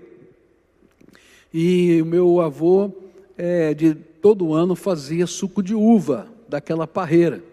E 1.53 2.01
o 2.01 2.05
meu 2.05 2.39
avô, 2.39 2.93
é, 3.37 3.73
de 3.73 3.93
todo 3.93 4.53
ano, 4.53 4.73
fazia 4.73 5.27
suco 5.27 5.61
de 5.61 5.75
uva 5.75 6.29
daquela 6.47 6.87
parreira. 6.87 7.43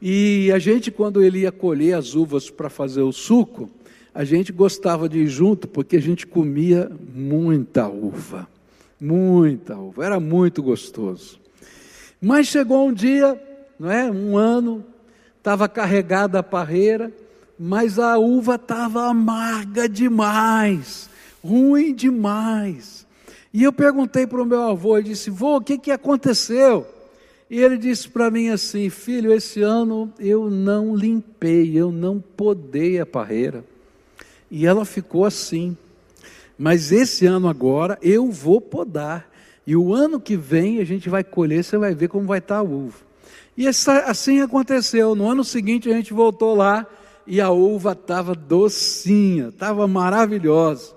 E 0.00 0.50
a 0.52 0.58
gente, 0.58 0.90
quando 0.90 1.22
ele 1.22 1.40
ia 1.40 1.52
colher 1.52 1.94
as 1.94 2.14
uvas 2.14 2.50
para 2.50 2.68
fazer 2.68 3.02
o 3.02 3.12
suco, 3.12 3.70
a 4.14 4.24
gente 4.24 4.52
gostava 4.52 5.08
de 5.08 5.20
ir 5.20 5.28
junto 5.28 5.68
porque 5.68 5.96
a 5.96 6.00
gente 6.00 6.26
comia 6.26 6.90
muita 7.14 7.88
uva. 7.88 8.48
Muita 9.00 9.76
uva. 9.76 10.04
Era 10.04 10.20
muito 10.20 10.62
gostoso. 10.62 11.38
Mas 12.20 12.46
chegou 12.46 12.88
um 12.88 12.92
dia, 12.92 13.40
não 13.78 13.90
é? 13.90 14.10
Um 14.10 14.36
ano, 14.36 14.84
estava 15.38 15.68
carregada 15.68 16.38
a 16.38 16.42
parreira, 16.42 17.12
mas 17.58 17.98
a 17.98 18.18
uva 18.18 18.56
estava 18.56 19.06
amarga 19.06 19.88
demais, 19.88 21.08
ruim 21.42 21.94
demais. 21.94 23.06
E 23.52 23.62
eu 23.62 23.72
perguntei 23.72 24.26
para 24.26 24.42
o 24.42 24.46
meu 24.46 24.62
avô, 24.62 24.98
ele 24.98 25.10
disse, 25.10 25.30
vô, 25.30 25.56
o 25.56 25.60
que, 25.60 25.78
que 25.78 25.90
aconteceu? 25.90 26.86
E 27.48 27.60
ele 27.60 27.78
disse 27.78 28.08
para 28.08 28.30
mim 28.30 28.48
assim, 28.48 28.90
filho, 28.90 29.32
esse 29.32 29.62
ano 29.62 30.12
eu 30.18 30.50
não 30.50 30.96
limpei, 30.96 31.78
eu 31.78 31.92
não 31.92 32.20
podei 32.20 32.98
a 32.98 33.06
parreira. 33.06 33.64
E 34.50 34.66
ela 34.66 34.84
ficou 34.84 35.24
assim. 35.24 35.76
Mas 36.58 36.90
esse 36.90 37.24
ano 37.26 37.48
agora 37.48 37.98
eu 38.02 38.30
vou 38.30 38.60
podar. 38.60 39.30
E 39.64 39.76
o 39.76 39.94
ano 39.94 40.20
que 40.20 40.36
vem 40.36 40.80
a 40.80 40.84
gente 40.84 41.08
vai 41.08 41.22
colher, 41.22 41.62
você 41.62 41.76
vai 41.78 41.94
ver 41.94 42.08
como 42.08 42.26
vai 42.26 42.38
estar 42.38 42.58
a 42.58 42.62
uva. 42.62 42.98
E 43.56 43.66
essa, 43.66 44.00
assim 44.00 44.40
aconteceu. 44.40 45.14
No 45.14 45.30
ano 45.30 45.44
seguinte 45.44 45.88
a 45.88 45.94
gente 45.94 46.12
voltou 46.12 46.54
lá 46.54 46.86
e 47.26 47.40
a 47.40 47.50
uva 47.50 47.92
estava 47.92 48.34
docinha, 48.34 49.48
estava 49.48 49.86
maravilhosa. 49.86 50.94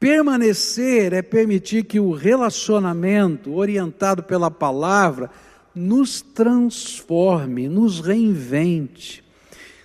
Permanecer 0.00 1.12
é 1.12 1.22
permitir 1.22 1.84
que 1.84 2.00
o 2.00 2.10
relacionamento 2.10 3.54
orientado 3.54 4.22
pela 4.22 4.50
palavra 4.50 5.30
nos 5.74 6.20
transforme, 6.20 7.68
nos 7.68 8.00
reinvente. 8.00 9.22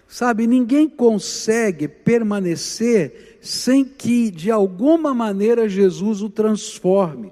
Sabe, 0.07 0.47
ninguém 0.47 0.87
consegue 0.87 1.87
permanecer 1.87 3.37
sem 3.41 3.83
que 3.83 4.31
de 4.31 4.49
alguma 4.49 5.13
maneira 5.13 5.67
Jesus 5.67 6.21
o 6.21 6.29
transforme. 6.29 7.31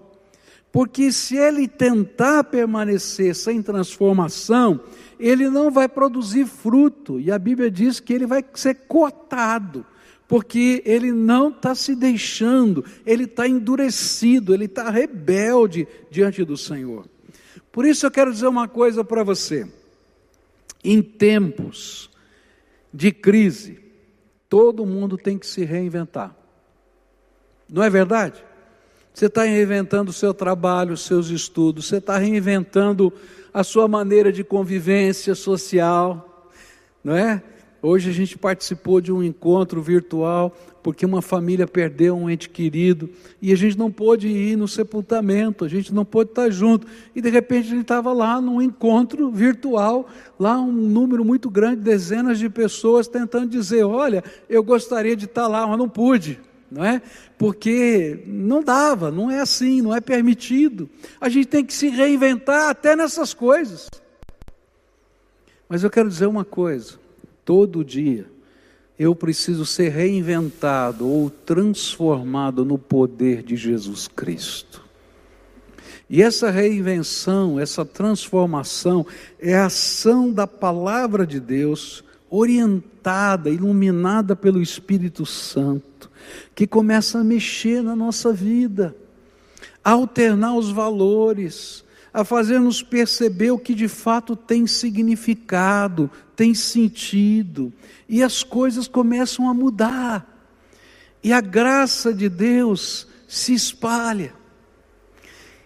Porque 0.72 1.10
se 1.10 1.38
ele 1.38 1.70
tentar 1.70 2.44
permanecer 2.44 3.34
sem 3.34 3.62
transformação, 3.62 4.82
ele 5.18 5.50
não 5.50 5.72
vai 5.72 5.88
produzir 5.88 6.46
fruto. 6.46 7.18
E 7.18 7.32
a 7.32 7.40
Bíblia 7.40 7.72
diz 7.72 8.02
que 8.02 8.14
ele 8.14 8.26
vai 8.26 8.44
ser 8.54 8.76
cortado, 8.88 9.86
porque 10.28 10.84
ele 10.86 11.14
não 11.14 11.48
está 11.50 11.74
se 11.74 11.96
deixando, 11.96 12.84
ele 13.06 13.24
está 13.24 13.48
endurecido, 13.48 14.54
ele 14.54 14.66
está 14.66 14.90
rebelde 14.90 15.88
diante 16.12 16.44
do 16.44 16.58
Senhor. 16.58 17.06
Por 17.76 17.86
isso 17.86 18.06
eu 18.06 18.12
quero 18.12 18.32
dizer 18.32 18.48
uma 18.48 18.70
coisa 18.70 19.04
para 19.04 19.22
você. 19.22 19.68
Em 20.82 21.02
tempos 21.02 22.10
de 22.94 23.12
crise, 23.12 23.82
todo 24.48 24.86
mundo 24.86 25.18
tem 25.18 25.38
que 25.38 25.46
se 25.46 25.66
reinventar. 25.66 26.34
Não 27.70 27.84
é 27.84 27.90
verdade? 27.90 28.42
Você 29.14 29.26
está 29.26 29.44
reinventando 29.44 30.10
o 30.10 30.14
seu 30.14 30.34
trabalho, 30.34 30.94
os 30.94 31.02
seus 31.02 31.28
estudos, 31.28 31.88
você 31.88 31.98
está 31.98 32.18
reinventando 32.18 33.12
a 33.54 33.62
sua 33.62 33.90
maneira 33.90 34.32
de 34.32 34.42
convivência 34.42 35.36
social, 35.36 36.50
não 37.04 37.14
é? 37.14 37.44
Hoje 37.88 38.10
a 38.10 38.14
gente 38.14 38.36
participou 38.36 39.00
de 39.00 39.12
um 39.12 39.22
encontro 39.22 39.80
virtual 39.80 40.52
porque 40.82 41.06
uma 41.06 41.22
família 41.22 41.68
perdeu 41.68 42.18
um 42.18 42.28
ente 42.28 42.50
querido 42.50 43.08
e 43.40 43.54
a 43.54 43.56
gente 43.56 43.78
não 43.78 43.92
pôde 43.92 44.28
ir 44.28 44.56
no 44.56 44.68
sepultamento, 44.68 45.64
a 45.64 45.68
gente 45.68 45.94
não 45.94 46.04
pôde 46.04 46.32
estar 46.32 46.50
junto. 46.50 46.88
E 47.16 47.22
de 47.22 47.30
repente 47.30 47.68
a 47.68 47.70
gente 47.70 47.82
estava 47.84 48.12
lá 48.12 48.42
num 48.42 48.60
encontro 48.60 49.30
virtual, 49.30 50.10
lá 50.40 50.60
um 50.60 50.72
número 50.72 51.24
muito 51.24 51.48
grande, 51.48 51.82
dezenas 51.82 52.40
de 52.40 52.50
pessoas 52.50 53.08
tentando 53.08 53.52
dizer: 53.52 53.84
Olha, 53.84 54.24
eu 54.50 54.64
gostaria 54.64 55.16
de 55.16 55.26
estar 55.26 55.48
lá, 55.48 55.68
mas 55.68 55.78
não 55.78 55.88
pude 55.88 56.40
não 56.72 56.84
é? 56.84 57.04
Porque 57.38 58.24
não 58.26 58.64
dava, 58.64 59.12
não 59.12 59.30
é 59.30 59.42
assim, 59.42 59.84
não 59.84 59.96
é 59.96 60.02
permitido. 60.02 60.90
A 61.22 61.30
gente 61.30 61.46
tem 61.46 61.64
que 61.64 61.74
se 61.74 61.90
reinventar 61.90 62.68
até 62.68 62.96
nessas 62.96 63.32
coisas. 63.32 63.88
Mas 65.70 65.84
eu 65.84 65.90
quero 65.92 66.10
dizer 66.10 66.26
uma 66.26 66.44
coisa: 66.44 67.05
todo 67.46 67.86
dia 67.86 68.26
eu 68.98 69.14
preciso 69.14 69.66
ser 69.66 69.90
reinventado 69.90 71.08
ou 71.08 71.30
transformado 71.30 72.66
no 72.66 72.78
poder 72.78 73.44
de 73.44 73.56
Jesus 73.56 74.08
Cristo. 74.08 74.84
E 76.10 76.22
essa 76.22 76.50
reinvenção, 76.50 77.60
essa 77.60 77.84
transformação, 77.86 79.06
é 79.40 79.56
a 79.56 79.66
ação 79.66 80.32
da 80.32 80.48
palavra 80.48 81.26
de 81.26 81.40
Deus, 81.40 82.04
orientada, 82.30 83.50
iluminada 83.50 84.36
pelo 84.36 84.62
Espírito 84.62 85.26
Santo 85.26 85.96
que 86.54 86.66
começa 86.66 87.20
a 87.20 87.24
mexer 87.24 87.82
na 87.82 87.96
nossa 87.96 88.34
vida, 88.34 88.96
a 89.84 89.92
alternar 89.92 90.56
os 90.56 90.72
valores, 90.72 91.84
a 92.16 92.24
fazer-nos 92.24 92.82
perceber 92.82 93.52
o 93.52 93.60
que 93.60 93.76
de 93.76 93.90
fato 93.90 94.38
tem 94.38 94.66
significado, 94.66 96.10
tem 96.34 96.54
sentido, 96.54 97.74
e 98.08 98.24
as 98.24 98.42
coisas 98.42 98.88
começam 98.88 99.50
a 99.50 99.54
mudar, 99.54 100.26
e 101.22 101.34
a 101.34 101.42
graça 101.42 102.14
de 102.14 102.30
Deus 102.30 103.06
se 103.28 103.54
espalha. 103.54 104.34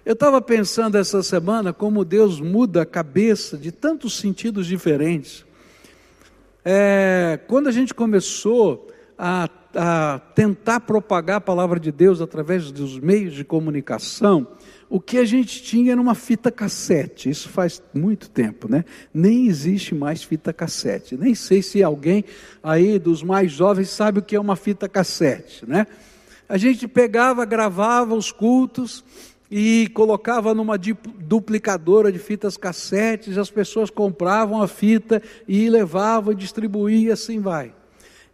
Eu 0.04 0.14
estava 0.14 0.42
pensando 0.42 0.98
essa 0.98 1.22
semana 1.22 1.72
como 1.72 2.04
Deus 2.04 2.42
muda 2.42 2.82
a 2.82 2.86
cabeça 2.86 3.56
de 3.56 3.72
tantos 3.72 4.18
sentidos 4.18 4.66
diferentes. 4.66 5.46
É, 6.66 7.40
quando 7.48 7.68
a 7.68 7.72
gente 7.72 7.94
começou 7.94 8.92
a 9.16 9.48
a 9.76 10.20
tentar 10.34 10.80
propagar 10.82 11.38
a 11.38 11.42
palavra 11.42 11.80
de 11.80 11.92
Deus 11.92 12.22
através 12.22 12.72
dos 12.72 12.98
meios 12.98 13.34
de 13.34 13.44
comunicação, 13.44 14.48
o 14.90 15.00
que 15.00 15.18
a 15.20 15.26
gente 15.26 15.62
tinha 15.62 15.92
era 15.92 16.02
uma 16.02 16.16
fita 16.16 16.50
cassete. 16.52 17.30
Isso 17.30 17.48
faz 17.48 17.82
muito 17.94 18.30
tempo, 18.30 18.68
né? 18.68 18.84
Nem 19.14 19.48
existe 19.48 19.94
mais 19.94 20.24
fita 20.24 20.52
cassete. 20.52 21.16
Nem 21.16 21.36
sei 21.36 21.62
se 21.62 21.84
alguém 21.84 22.26
aí 22.64 22.98
dos 22.98 23.22
mais 23.22 23.52
jovens 23.52 23.90
sabe 23.90 24.20
o 24.20 24.24
que 24.24 24.36
é 24.36 24.40
uma 24.40 24.56
fita 24.56 24.90
cassete, 24.90 25.64
né? 25.68 25.86
A 26.48 26.58
gente 26.58 26.88
pegava, 26.88 27.46
gravava 27.46 28.16
os 28.16 28.32
cultos 28.32 29.04
e 29.52 29.88
colocava 29.94 30.56
numa 30.56 30.78
duplicadora 30.78 32.12
de 32.12 32.18
fitas 32.18 32.58
cassetes, 32.58 33.38
as 33.38 33.52
pessoas 33.52 33.92
compravam 33.92 34.60
a 34.60 34.68
fita 34.68 35.22
e 35.48 35.70
levavam 35.70 36.34
e 36.34 36.36
distribuíam 36.36 37.10
e 37.10 37.12
assim 37.12 37.40
vai. 37.40 37.74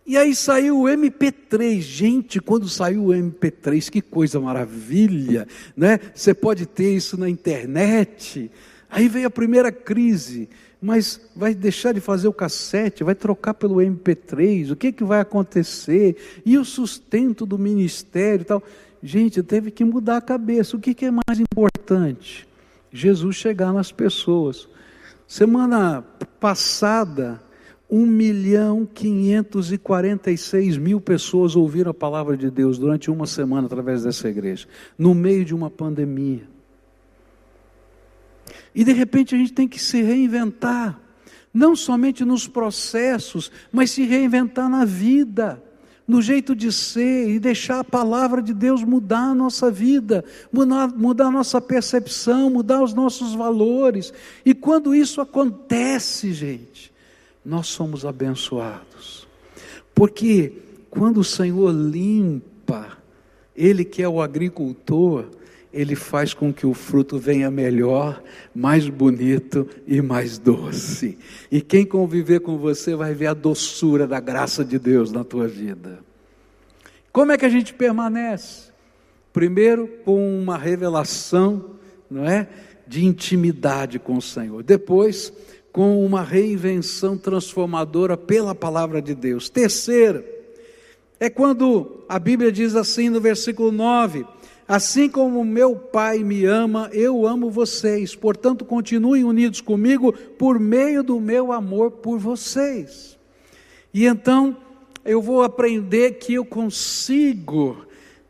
E 0.05 0.17
aí 0.17 0.35
saiu 0.35 0.81
o 0.81 0.83
MP3. 0.83 1.79
Gente, 1.81 2.39
quando 2.39 2.69
saiu 2.69 3.05
o 3.05 3.09
MP3, 3.09 3.89
que 3.89 4.01
coisa 4.01 4.39
maravilha, 4.39 5.47
né? 5.75 5.99
Você 6.13 6.33
pode 6.33 6.65
ter 6.65 6.95
isso 6.95 7.17
na 7.17 7.27
internet. 7.27 8.51
Aí 8.89 9.07
veio 9.07 9.27
a 9.27 9.31
primeira 9.31 9.71
crise. 9.71 10.47
Mas 10.79 11.19
vai 11.35 11.55
deixar 11.55 11.93
de 11.93 11.99
fazer 11.99 12.27
o 12.27 12.33
cassete, 12.33 13.03
vai 13.03 13.15
trocar 13.15 13.55
pelo 13.55 13.77
MP3, 13.77 14.71
o 14.71 14.75
que, 14.75 14.91
que 14.91 15.03
vai 15.03 15.19
acontecer? 15.19 16.41
E 16.45 16.59
o 16.59 16.63
sustento 16.63 17.43
do 17.43 17.57
ministério 17.57 18.43
e 18.43 18.45
tal. 18.45 18.63
Gente, 19.01 19.41
teve 19.41 19.71
que 19.71 19.83
mudar 19.83 20.17
a 20.17 20.21
cabeça. 20.21 20.77
O 20.77 20.79
que, 20.79 20.93
que 20.93 21.05
é 21.05 21.11
mais 21.11 21.39
importante? 21.39 22.47
Jesus 22.91 23.35
chegar 23.35 23.73
nas 23.73 23.91
pessoas. 23.91 24.67
Semana 25.27 26.03
passada, 26.39 27.41
1 27.89 28.05
milhão 28.05 28.85
546 28.85 30.77
mil 30.77 30.99
pessoas 30.99 31.55
ouviram 31.55 31.91
a 31.91 31.93
palavra 31.93 32.35
de 32.35 32.49
Deus 32.49 32.77
durante 32.77 33.11
uma 33.11 33.27
semana 33.27 33.67
através 33.67 34.03
dessa 34.03 34.27
igreja, 34.27 34.67
no 34.97 35.13
meio 35.13 35.45
de 35.45 35.53
uma 35.53 35.69
pandemia. 35.69 36.47
E 38.73 38.83
de 38.83 38.91
repente 38.91 39.35
a 39.35 39.37
gente 39.37 39.53
tem 39.53 39.67
que 39.67 39.79
se 39.79 40.01
reinventar, 40.01 40.99
não 41.53 41.75
somente 41.75 42.25
nos 42.25 42.47
processos, 42.47 43.51
mas 43.71 43.91
se 43.91 44.03
reinventar 44.03 44.67
na 44.69 44.83
vida, 44.83 45.63
no 46.07 46.21
jeito 46.21 46.55
de 46.55 46.71
ser 46.71 47.29
e 47.29 47.39
deixar 47.39 47.79
a 47.79 47.83
palavra 47.83 48.41
de 48.41 48.53
Deus 48.53 48.83
mudar 48.83 49.29
a 49.29 49.35
nossa 49.35 49.71
vida, 49.71 50.23
mudar, 50.51 50.89
mudar 50.89 51.27
a 51.27 51.31
nossa 51.31 51.61
percepção, 51.61 52.49
mudar 52.49 52.83
os 52.83 52.93
nossos 52.93 53.33
valores. 53.33 54.13
E 54.45 54.53
quando 54.53 54.93
isso 54.93 55.21
acontece, 55.21 56.33
gente, 56.33 56.93
nós 57.45 57.67
somos 57.67 58.05
abençoados. 58.05 59.27
Porque 59.93 60.53
quando 60.89 61.19
o 61.19 61.23
Senhor 61.23 61.71
limpa, 61.71 62.97
Ele 63.55 63.85
que 63.85 64.01
é 64.01 64.09
o 64.09 64.21
agricultor, 64.21 65.25
Ele 65.71 65.95
faz 65.95 66.33
com 66.33 66.51
que 66.51 66.65
o 66.65 66.73
fruto 66.73 67.19
venha 67.19 67.51
melhor, 67.51 68.21
mais 68.53 68.89
bonito 68.89 69.67
e 69.85 70.01
mais 70.01 70.37
doce. 70.37 71.17
E 71.51 71.61
quem 71.61 71.85
conviver 71.85 72.39
com 72.39 72.57
você 72.57 72.95
vai 72.95 73.13
ver 73.13 73.27
a 73.27 73.33
doçura 73.33 74.07
da 74.07 74.19
graça 74.19 74.65
de 74.65 74.79
Deus 74.79 75.11
na 75.11 75.23
tua 75.23 75.47
vida. 75.47 75.99
Como 77.11 77.31
é 77.31 77.37
que 77.37 77.45
a 77.45 77.49
gente 77.49 77.73
permanece? 77.73 78.71
Primeiro, 79.31 79.87
com 80.03 80.39
uma 80.39 80.57
revelação, 80.57 81.71
não 82.09 82.25
é? 82.25 82.47
De 82.87 83.05
intimidade 83.05 83.99
com 83.99 84.17
o 84.17 84.21
Senhor. 84.21 84.63
Depois, 84.63 85.31
com 85.75 86.05
uma 86.05 86.21
reinvenção 86.21 87.17
transformadora 87.17 88.15
pela 88.15 88.55
palavra 88.55 89.01
de 89.01 89.13
Deus. 89.13 89.49
Terceira, 89.49 90.25
é 91.19 91.29
quando 91.29 92.05
a 92.07 92.17
Bíblia 92.17 92.49
diz 92.49 92.77
assim 92.77 93.09
no 93.09 93.19
versículo 93.19 93.73
9: 93.73 94.25
Assim 94.65 95.09
como 95.09 95.43
meu 95.43 95.75
Pai 95.75 96.19
me 96.19 96.45
ama, 96.45 96.89
eu 96.93 97.27
amo 97.27 97.51
vocês, 97.51 98.15
portanto 98.15 98.63
continuem 98.63 99.25
unidos 99.25 99.59
comigo 99.59 100.13
por 100.13 100.61
meio 100.61 101.03
do 101.03 101.19
meu 101.19 101.51
amor 101.51 101.91
por 101.91 102.19
vocês. 102.19 103.17
E 103.93 104.05
então 104.05 104.55
eu 105.03 105.21
vou 105.21 105.43
aprender 105.43 106.11
que 106.11 106.35
eu 106.35 106.45
consigo 106.45 107.85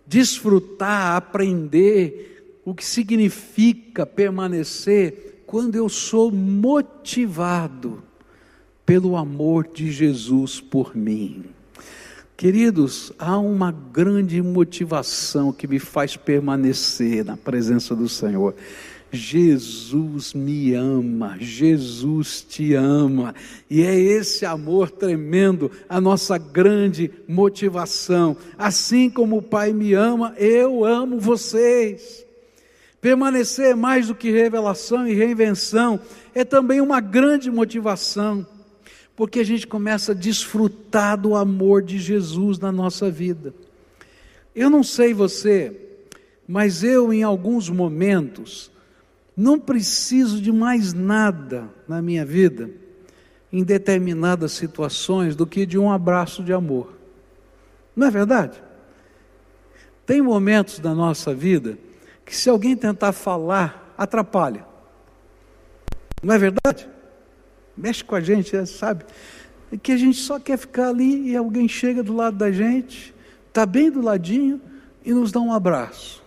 desfrutar, 0.08 1.15
aprender 1.15 2.58
o 2.65 2.73
que 2.73 2.84
significa 2.84 4.03
permanecer 4.03 5.35
quando 5.56 5.76
eu 5.76 5.88
sou 5.88 6.30
motivado 6.34 8.04
pelo 8.86 9.15
amor 9.15 9.65
de 9.74 9.89
Jesus 9.89 10.60
por 10.60 10.94
mim. 10.94 11.46
Queridos, 12.36 13.13
há 13.18 13.38
uma 13.38 13.72
grande 13.72 14.41
motivação 14.41 15.54
que 15.54 15.65
me 15.65 15.80
faz 15.80 16.18
permanecer 16.18 17.24
na 17.24 17.38
presença 17.38 17.96
do 17.96 18.10
Senhor. 18.10 18.54
Jesus 19.10 20.34
me 20.34 20.74
ama, 20.74 21.38
Jesus 21.39 22.41
te 22.41 22.74
ama, 22.74 23.34
e 23.70 23.82
é 23.82 23.98
esse 23.98 24.46
amor 24.46 24.91
tremendo 24.91 25.72
a 25.88 26.02
nossa 26.02 26.38
grande 26.38 27.10
motivação. 27.30 28.36
Assim 28.58 29.10
como 29.10 29.38
o 29.38 29.41
Pai 29.41 29.72
me 29.72 29.94
ama, 29.94 30.34
eu 30.38 30.84
amo 30.84 31.18
vocês. 31.18 32.25
Permanecer 33.06 33.68
é 33.68 33.76
mais 33.76 34.08
do 34.08 34.15
que 34.15 34.32
revelação 34.32 35.08
e 35.08 35.13
reinvenção, 35.13 36.00
é 36.34 36.44
também 36.44 36.82
uma 36.82 37.00
grande 37.00 37.52
motivação, 37.52 38.44
porque 39.15 39.41
a 39.41 39.44
gente 39.44 39.68
começa 39.68 40.12
a 40.12 40.15
desfrutar 40.15 41.15
do 41.15 41.36
amor 41.36 41.84
de 41.84 42.00
Jesus 42.00 42.58
na 42.58 42.72
nossa 42.72 43.12
vida. 43.12 43.54
Eu 44.56 44.72
não 44.72 44.82
sei 44.82 45.13
você, 45.13 46.00
mas 46.48 46.84
eu, 46.84 47.13
em 47.13 47.22
alguns 47.22 47.70
momentos, 47.70 48.72
não 49.38 49.60
preciso 49.60 50.41
de 50.41 50.52
mais 50.52 50.91
nada 50.91 51.70
na 51.88 52.02
minha 52.02 52.26
vida, 52.26 52.72
em 53.54 53.63
determinadas 53.63 54.54
situações, 54.54 55.36
do 55.36 55.46
que 55.46 55.63
de 55.68 55.78
um 55.78 55.91
abraço 55.91 56.41
de 56.41 56.52
amor. 56.52 56.98
Não 57.96 58.08
é 58.08 58.10
verdade? 58.10 58.60
Tem 60.08 60.24
momentos 60.24 60.80
da 60.80 60.96
nossa 60.96 61.36
vida 61.36 61.85
que, 62.26 62.36
se 62.36 62.50
alguém 62.50 62.76
tentar 62.76 63.12
falar, 63.12 63.94
atrapalha. 63.98 64.66
Não 66.24 66.34
é 66.34 66.38
verdade? 66.38 66.90
Mexe 67.78 68.04
com 68.04 68.16
a 68.16 68.22
gente, 68.22 68.56
é, 68.56 68.66
sabe? 68.66 69.06
É 69.72 69.78
que 69.78 69.92
a 69.92 69.98
gente 69.98 70.18
só 70.18 70.40
quer 70.40 70.58
ficar 70.58 70.90
ali 70.90 71.30
e 71.30 71.36
alguém 71.36 71.68
chega 71.68 72.02
do 72.02 72.16
lado 72.16 72.38
da 72.38 72.52
gente, 72.52 73.14
está 73.48 73.66
bem 73.66 73.92
do 73.92 74.02
ladinho 74.02 74.60
e 75.04 75.14
nos 75.14 75.32
dá 75.32 75.40
um 75.40 75.54
abraço. 75.54 76.24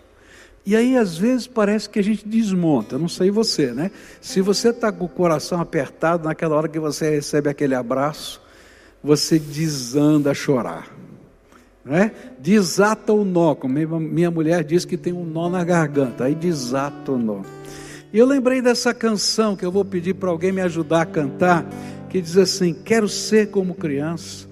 E 0.64 0.76
aí, 0.76 0.98
às 0.98 1.16
vezes, 1.16 1.46
parece 1.46 1.88
que 1.88 1.98
a 1.98 2.02
gente 2.02 2.28
desmonta, 2.28 2.98
não 2.98 3.08
sei 3.08 3.30
você, 3.30 3.72
né? 3.72 3.90
Se 4.20 4.42
você 4.42 4.68
está 4.68 4.92
com 4.92 5.06
o 5.06 5.08
coração 5.08 5.60
apertado, 5.60 6.28
naquela 6.28 6.54
hora 6.56 6.68
que 6.68 6.78
você 6.78 7.08
recebe 7.08 7.48
aquele 7.48 7.74
abraço, 7.74 8.42
você 9.02 9.38
desanda 9.38 10.32
a 10.32 10.34
chorar, 10.34 10.94
né? 11.88 12.12
Desata 12.38 13.12
o 13.12 13.24
nó, 13.24 13.54
como 13.54 13.74
minha 13.98 14.30
mulher 14.30 14.62
diz 14.62 14.84
que 14.84 14.96
tem 14.96 15.12
um 15.12 15.24
nó 15.24 15.48
na 15.48 15.64
garganta, 15.64 16.24
aí 16.24 16.34
desata 16.34 17.12
o 17.12 17.18
nó. 17.18 17.40
E 18.12 18.18
eu 18.18 18.26
lembrei 18.26 18.60
dessa 18.60 18.92
canção 18.92 19.56
que 19.56 19.64
eu 19.64 19.72
vou 19.72 19.84
pedir 19.84 20.14
para 20.14 20.30
alguém 20.30 20.52
me 20.52 20.60
ajudar 20.60 21.02
a 21.02 21.06
cantar, 21.06 21.66
que 22.08 22.20
diz 22.20 22.36
assim: 22.36 22.74
Quero 22.74 23.08
ser 23.08 23.50
como 23.50 23.74
criança, 23.74 24.46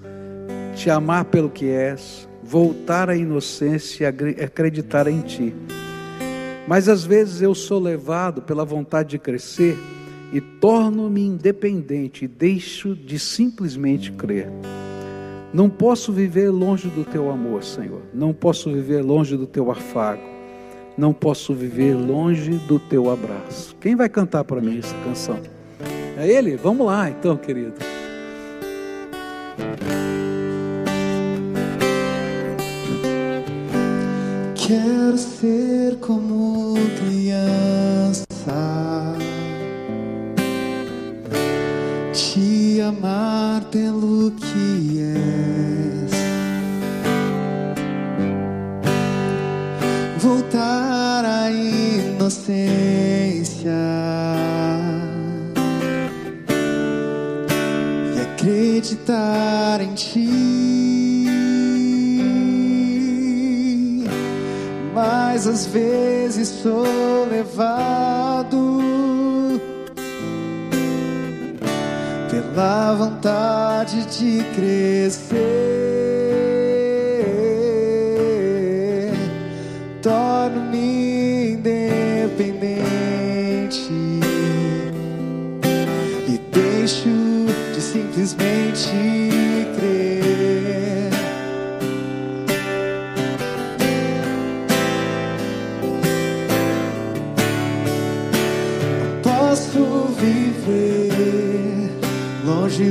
te 0.75 0.89
amar 0.89 1.25
pelo 1.25 1.49
que 1.49 1.67
és, 1.67 2.27
voltar 2.43 3.09
à 3.09 3.15
inocência 3.15 4.05
e 4.05 4.43
acreditar 4.43 5.07
em 5.07 5.21
ti. 5.21 5.55
Mas 6.67 6.89
às 6.89 7.05
vezes 7.05 7.41
eu 7.41 7.55
sou 7.55 7.79
levado 7.79 8.41
pela 8.41 8.65
vontade 8.65 9.09
de 9.09 9.19
crescer 9.19 9.77
e 10.33 10.41
torno-me 10.41 11.21
independente 11.21 12.25
e 12.25 12.27
deixo 12.27 12.95
de 12.95 13.17
simplesmente 13.17 14.11
crer. 14.11 14.49
Não 15.53 15.69
posso 15.69 16.11
viver 16.11 16.49
longe 16.49 16.89
do 16.89 17.05
teu 17.05 17.29
amor, 17.29 17.63
Senhor. 17.63 18.01
Não 18.13 18.33
posso 18.33 18.71
viver 18.71 19.01
longe 19.01 19.37
do 19.37 19.47
teu 19.47 19.71
afago. 19.71 20.21
Não 20.97 21.13
posso 21.13 21.53
viver 21.53 21.93
longe 21.95 22.51
do 22.67 22.79
teu 22.79 23.09
abraço. 23.09 23.75
Quem 23.79 23.95
vai 23.95 24.09
cantar 24.09 24.43
para 24.43 24.59
mim 24.59 24.79
essa 24.79 24.95
canção? 25.05 25.39
É 26.17 26.27
ele? 26.27 26.57
Vamos 26.57 26.85
lá, 26.87 27.09
então, 27.09 27.37
querido. 27.37 27.75
Quero 34.55 35.17
ser 35.17 35.95
como 36.01 36.73
criança, 36.99 37.56
inocência 52.47 53.71
e 58.15 58.21
acreditar 58.21 59.81
em 59.81 59.93
ti. 59.93 60.67
mas 64.93 65.45
às 65.45 65.67
vezes 65.67 66.47
sou 66.47 67.27
levado 67.29 68.81
pela 72.31 72.95
vontade 72.95 74.03
de 74.07 74.43
crescer. 74.55 75.86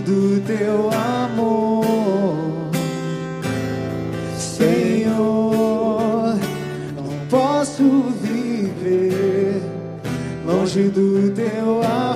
Do 0.07 0.40
teu 0.46 0.90
amor, 0.92 1.85
Senhor. 4.38 6.35
Não 6.96 7.27
posso 7.29 7.83
viver 8.22 9.61
longe 10.46 10.85
do 10.88 11.33
teu 11.35 11.81
afago, 11.83 12.15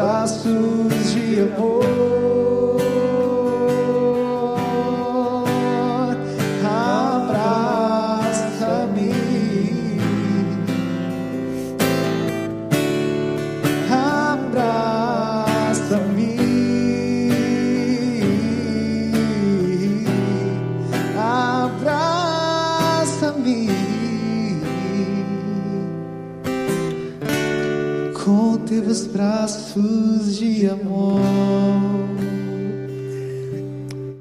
braços 0.00 0.46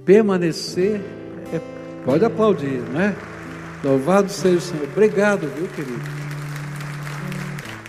Permanecer, 0.10 1.02
é, 1.54 1.62
pode 2.04 2.26
aplaudir, 2.26 2.82
né? 2.82 3.16
Louvado 3.84 4.32
seja 4.32 4.58
o 4.58 4.60
Senhor. 4.60 4.88
Obrigado, 4.92 5.48
viu, 5.56 5.68
querido? 5.68 6.02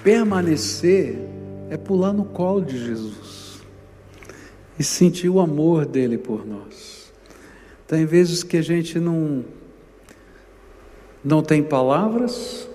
Permanecer 0.05 1.19
é 1.71 1.79
pular 1.79 2.13
no 2.13 2.27
colo 2.27 2.61
de 2.61 2.77
Jesus 2.77 3.63
e 4.79 4.85
sentir 4.85 5.31
o 5.31 5.41
amor 5.41 5.87
dele 5.87 6.19
por 6.19 6.47
nós. 6.47 7.11
Tem 7.87 8.05
vezes 8.05 8.43
que 8.43 8.59
a 8.59 8.63
gente 8.63 8.99
não 8.99 9.43
não 11.25 11.43
tem 11.43 11.63
palavras 11.63 12.69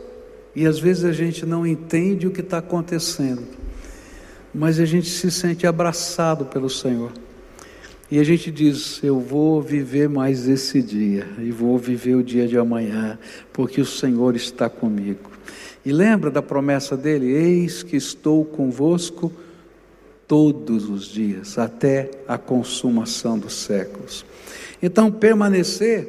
e 0.56 0.66
às 0.66 0.80
vezes 0.80 1.06
a 1.06 1.12
gente 1.12 1.46
não 1.46 1.68
entende 1.68 2.26
o 2.26 2.32
que 2.32 2.42
está 2.42 2.58
acontecendo, 2.58 3.44
mas 4.52 4.80
a 4.80 4.86
gente 4.86 5.08
se 5.08 5.30
sente 5.30 5.68
abraçado 5.68 6.46
pelo 6.48 6.68
Senhor. 6.68 7.12
E 8.10 8.20
a 8.20 8.24
gente 8.24 8.52
diz: 8.52 9.04
Eu 9.04 9.20
vou 9.20 9.62
viver 9.62 10.08
mais 10.08 10.48
esse 10.48 10.82
dia, 10.82 11.28
e 11.40 11.52
vou 11.52 11.78
viver 11.78 12.16
o 12.16 12.24
dia 12.24 12.48
de 12.48 12.58
amanhã, 12.58 13.18
porque 13.52 13.82
o 13.82 13.86
Senhor 13.86 14.36
está 14.36 14.70
comigo. 14.70 15.32
E 15.84 15.92
lembra 15.92 16.30
da 16.30 16.42
promessa 16.42 16.96
dele: 16.96 17.32
Eis 17.32 17.82
que 17.82 17.96
estou 17.96 18.46
convosco 18.46 19.32
todos 20.28 20.90
os 20.90 21.06
dias, 21.06 21.58
até 21.58 22.12
a 22.28 22.38
consumação 22.38 23.38
dos 23.38 23.54
séculos. 23.54 24.26
Então, 24.82 25.12
permanecer 25.12 26.08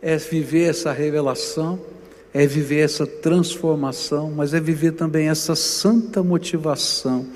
é 0.00 0.16
viver 0.16 0.70
essa 0.70 0.92
revelação, 0.92 1.80
é 2.32 2.46
viver 2.46 2.80
essa 2.80 3.06
transformação, 3.06 4.30
mas 4.30 4.54
é 4.54 4.60
viver 4.60 4.92
também 4.92 5.28
essa 5.28 5.54
santa 5.56 6.22
motivação 6.22 7.26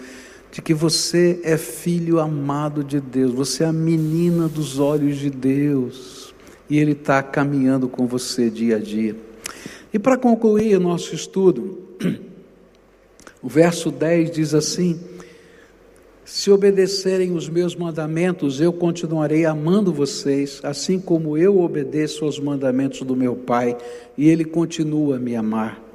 de 0.51 0.63
que 0.63 0.73
você 0.73 1.41
é 1.43 1.57
filho 1.57 2.19
amado 2.19 2.83
de 2.83 3.01
Deus, 3.01 3.33
você 3.33 3.65
é 3.65 3.67
a 3.67 3.73
menina 3.73 4.49
dos 4.49 4.79
olhos 4.79 5.19
de 5.19 5.31
Deus, 5.31 6.35
e 6.69 6.79
Ele 6.79 6.93
está 6.93 7.23
caminhando 7.23 7.89
com 7.89 8.07
você 8.07 8.51
dia 8.51 8.77
a 8.77 8.79
dia. 8.79 9.17
E 9.93 9.99
para 9.99 10.17
concluir 10.17 10.77
o 10.77 10.81
nosso 10.81 11.15
estudo, 11.15 11.79
o 13.43 13.49
verso 13.49 13.91
10 13.91 14.31
diz 14.31 14.55
assim: 14.55 15.01
Se 16.25 16.51
obedecerem 16.51 17.33
os 17.33 17.49
meus 17.49 17.75
mandamentos, 17.75 18.61
eu 18.61 18.73
continuarei 18.73 19.47
amando 19.47 19.93
vocês, 19.93 20.61
assim 20.63 20.99
como 21.01 21.39
eu 21.39 21.61
obedeço 21.61 22.25
aos 22.25 22.39
mandamentos 22.39 23.01
do 23.03 23.17
meu 23.17 23.35
Pai, 23.35 23.77
e 24.17 24.29
Ele 24.29 24.45
continua 24.45 25.17
a 25.17 25.19
me 25.19 25.35
amar. 25.35 25.88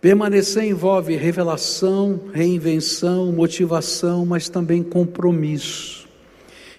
Permanecer 0.00 0.62
envolve 0.62 1.16
revelação, 1.16 2.20
reinvenção, 2.32 3.32
motivação, 3.32 4.24
mas 4.24 4.48
também 4.48 4.80
compromisso. 4.80 6.06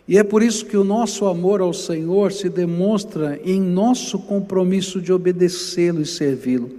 E 0.08 0.17
é 0.17 0.23
por 0.23 0.41
isso 0.41 0.65
que 0.65 0.77
o 0.77 0.86
nosso 0.86 1.25
amor 1.25 1.60
ao 1.60 1.73
Senhor 1.73 2.32
se 2.32 2.47
demonstra 2.47 3.39
em 3.43 3.60
nosso 3.60 4.17
compromisso 4.17 5.01
de 5.01 5.12
obedecê-lo 5.12 6.01
e 6.01 6.05
servi-lo, 6.05 6.71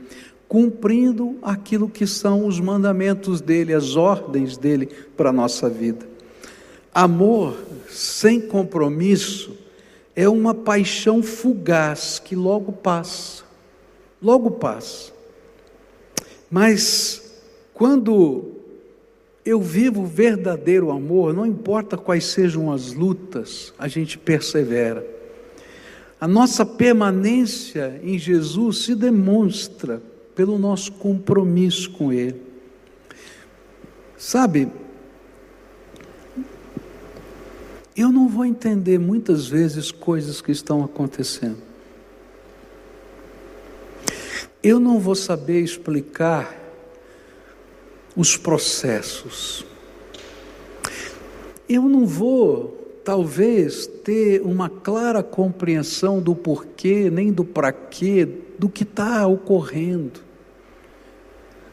cumprindo 0.49 1.37
aquilo 1.43 1.89
que 1.89 2.07
são 2.07 2.47
os 2.47 2.59
mandamentos 2.59 3.43
dele, 3.43 3.75
as 3.75 3.95
ordens 3.95 4.57
dele 4.57 4.89
para 5.17 5.29
a 5.29 5.33
nossa 5.33 5.69
vida. 5.69 6.09
Amor 6.93 7.57
sem 7.89 8.41
compromisso 8.41 9.57
é 10.17 10.29
uma 10.29 10.55
paixão 10.55 11.23
fugaz 11.23 12.19
que 12.19 12.35
logo 12.35 12.73
passa, 12.73 13.45
logo 14.23 14.51
passa. 14.53 15.20
Mas 16.51 17.41
quando 17.73 18.57
eu 19.45 19.61
vivo 19.61 20.05
verdadeiro 20.05 20.91
amor, 20.91 21.33
não 21.33 21.47
importa 21.47 21.97
quais 21.97 22.25
sejam 22.25 22.73
as 22.73 22.93
lutas, 22.93 23.73
a 23.79 23.89
gente 23.89 24.19
persevera. 24.19 25.07
A 26.21 26.29
nossa 26.29 26.67
permanência 26.67 27.99
em 28.03 28.19
Jesus 28.19 28.85
se 28.85 28.95
demonstra 28.95 30.03
pelo 30.35 30.59
nosso 30.59 30.93
compromisso 30.93 31.91
com 31.93 32.13
Ele. 32.13 32.43
Sabe, 34.19 34.69
eu 37.97 38.13
não 38.13 38.29
vou 38.29 38.45
entender 38.45 38.99
muitas 38.99 39.47
vezes 39.47 39.91
coisas 39.91 40.43
que 40.43 40.53
estão 40.53 40.85
acontecendo. 40.85 41.70
Eu 44.63 44.79
não 44.79 44.99
vou 44.99 45.15
saber 45.15 45.61
explicar 45.61 46.55
os 48.15 48.37
processos. 48.37 49.65
Eu 51.67 51.83
não 51.83 52.05
vou, 52.05 53.01
talvez, 53.03 53.87
ter 53.87 54.43
uma 54.43 54.69
clara 54.69 55.23
compreensão 55.23 56.21
do 56.21 56.35
porquê, 56.35 57.09
nem 57.11 57.33
do 57.33 57.45
para 57.45 57.73
quê, 57.73 58.29
do 58.59 58.69
que 58.69 58.83
está 58.83 59.27
ocorrendo. 59.27 60.21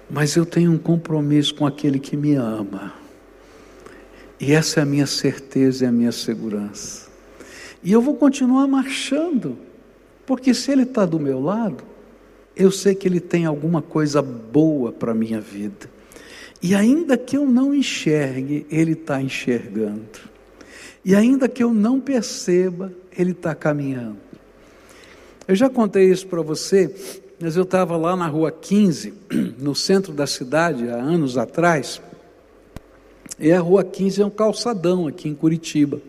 Mas 0.09 0.37
eu 0.37 0.45
tenho 0.45 0.71
um 0.71 0.77
compromisso 0.77 1.53
com 1.55 1.65
aquele 1.65 1.99
que 1.99 2.15
me 2.15 2.35
ama. 2.35 2.93
E 4.39 4.53
essa 4.53 4.79
é 4.79 4.83
a 4.83 4.85
minha 4.85 5.07
certeza 5.07 5.83
e 5.83 5.87
a 5.87 5.91
minha 5.91 6.13
segurança. 6.13 7.09
E 7.83 7.91
eu 7.91 8.01
vou 8.01 8.15
continuar 8.15 8.65
marchando, 8.67 9.57
porque 10.25 10.53
se 10.53 10.71
Ele 10.71 10.83
está 10.83 11.05
do 11.05 11.19
meu 11.19 11.41
lado, 11.41 11.83
eu 12.57 12.71
sei 12.71 12.95
que 12.95 13.07
Ele 13.07 13.19
tem 13.19 13.45
alguma 13.45 13.81
coisa 13.81 14.21
boa 14.21 14.91
para 14.91 15.11
a 15.11 15.15
minha 15.15 15.39
vida. 15.39 15.89
E 16.61 16.73
ainda 16.73 17.17
que 17.17 17.37
eu 17.37 17.45
não 17.45 17.73
enxergue, 17.73 18.65
Ele 18.69 18.93
está 18.93 19.21
enxergando. 19.21 20.19
E 21.05 21.15
ainda 21.15 21.47
que 21.47 21.63
eu 21.63 21.73
não 21.73 21.99
perceba, 21.99 22.91
Ele 23.15 23.31
está 23.31 23.53
caminhando. 23.53 24.17
Eu 25.47 25.55
já 25.55 25.69
contei 25.69 26.11
isso 26.11 26.27
para 26.27 26.41
você, 26.41 26.93
mas 27.39 27.55
eu 27.55 27.63
estava 27.63 27.95
lá 27.95 28.15
na 28.15 28.27
rua 28.27 28.51
15, 28.51 29.13
no 29.59 29.75
centro 29.75 30.11
da 30.11 30.25
cidade, 30.27 30.89
há 30.89 30.95
anos 30.95 31.37
atrás. 31.37 32.01
E 33.39 33.51
a 33.51 33.59
rua 33.59 33.83
15 33.83 34.21
é 34.21 34.25
um 34.25 34.31
calçadão 34.31 35.07
aqui 35.07 35.29
em 35.29 35.35
Curitiba. 35.35 36.01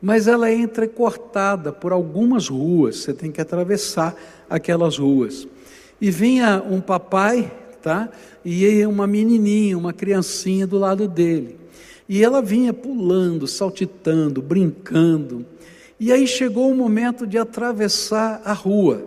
Mas 0.00 0.26
ela 0.26 0.48
é 0.48 0.54
entrecortada 0.54 1.72
por 1.72 1.92
algumas 1.92 2.48
ruas, 2.48 2.96
você 2.96 3.12
tem 3.12 3.30
que 3.30 3.40
atravessar 3.40 4.14
aquelas 4.48 4.98
ruas. 4.98 5.46
E 6.04 6.10
vinha 6.10 6.62
um 6.62 6.82
papai, 6.82 7.50
tá? 7.80 8.10
E 8.44 8.84
uma 8.84 9.06
menininha, 9.06 9.78
uma 9.78 9.90
criancinha 9.90 10.66
do 10.66 10.78
lado 10.78 11.08
dele. 11.08 11.58
E 12.06 12.22
ela 12.22 12.42
vinha 12.42 12.74
pulando, 12.74 13.46
saltitando, 13.46 14.42
brincando. 14.42 15.46
E 15.98 16.12
aí 16.12 16.26
chegou 16.26 16.70
o 16.70 16.76
momento 16.76 17.26
de 17.26 17.38
atravessar 17.38 18.42
a 18.44 18.52
rua. 18.52 19.02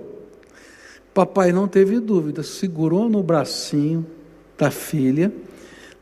Papai 1.14 1.52
não 1.52 1.68
teve 1.68 2.00
dúvida, 2.00 2.42
segurou 2.42 3.08
no 3.08 3.22
bracinho 3.22 4.04
da 4.58 4.72
filha, 4.72 5.32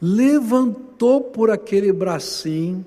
levantou 0.01 1.19
por 1.19 1.51
aquele 1.51 1.91
bracinho 1.91 2.85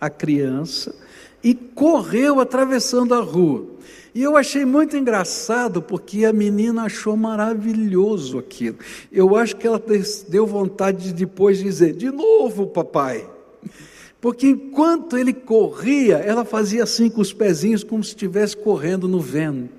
a 0.00 0.08
criança 0.08 0.94
e 1.42 1.54
correu 1.54 2.40
atravessando 2.40 3.14
a 3.14 3.20
rua. 3.20 3.66
E 4.14 4.22
eu 4.22 4.36
achei 4.36 4.64
muito 4.64 4.96
engraçado 4.96 5.80
porque 5.80 6.24
a 6.24 6.32
menina 6.32 6.84
achou 6.84 7.16
maravilhoso 7.16 8.38
aquilo. 8.38 8.78
Eu 9.12 9.36
acho 9.36 9.56
que 9.56 9.66
ela 9.66 9.82
deu 10.28 10.46
vontade 10.46 11.04
de 11.04 11.12
depois 11.12 11.58
dizer: 11.58 11.92
de 11.92 12.10
novo, 12.10 12.66
papai. 12.66 13.28
Porque 14.20 14.48
enquanto 14.48 15.16
ele 15.16 15.32
corria, 15.32 16.16
ela 16.16 16.44
fazia 16.44 16.82
assim 16.82 17.08
com 17.08 17.20
os 17.20 17.32
pezinhos, 17.32 17.84
como 17.84 18.02
se 18.02 18.10
estivesse 18.10 18.56
correndo 18.56 19.06
no 19.06 19.20
vento. 19.20 19.77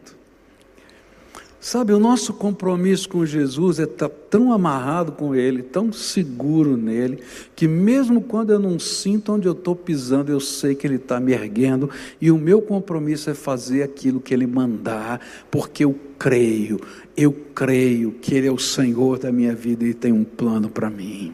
Sabe, 1.62 1.92
o 1.92 2.00
nosso 2.00 2.34
compromisso 2.34 3.10
com 3.10 3.26
Jesus 3.26 3.80
é 3.80 3.84
estar 3.84 4.08
tá 4.08 4.16
tão 4.30 4.54
amarrado 4.54 5.12
com 5.12 5.36
Ele, 5.36 5.62
tão 5.62 5.92
seguro 5.92 6.78
nele, 6.78 7.22
que 7.54 7.68
mesmo 7.68 8.22
quando 8.22 8.54
eu 8.54 8.60
não 8.60 8.80
sinto 8.80 9.34
onde 9.34 9.46
eu 9.46 9.52
estou 9.52 9.76
pisando, 9.76 10.32
eu 10.32 10.40
sei 10.40 10.74
que 10.74 10.88
Ele 10.88 10.96
está 10.96 11.20
me 11.20 11.34
erguendo, 11.34 11.90
e 12.22 12.32
o 12.32 12.38
meu 12.38 12.62
compromisso 12.62 13.30
é 13.30 13.34
fazer 13.34 13.84
aquilo 13.84 14.22
que 14.22 14.34
Ele 14.34 14.48
mandar, 14.48 15.20
porque 15.52 15.84
eu 15.84 15.94
creio, 16.18 16.80
eu 17.16 17.34
creio 17.54 18.14
que 18.14 18.34
Ele 18.34 18.48
é 18.48 18.52
o 18.52 18.58
Senhor 18.58 19.20
da 19.20 19.30
minha 19.30 19.54
vida 19.54 19.84
e 19.84 19.94
tem 19.94 20.14
um 20.14 20.24
plano 20.24 20.70
para 20.70 20.90
mim. 20.90 21.34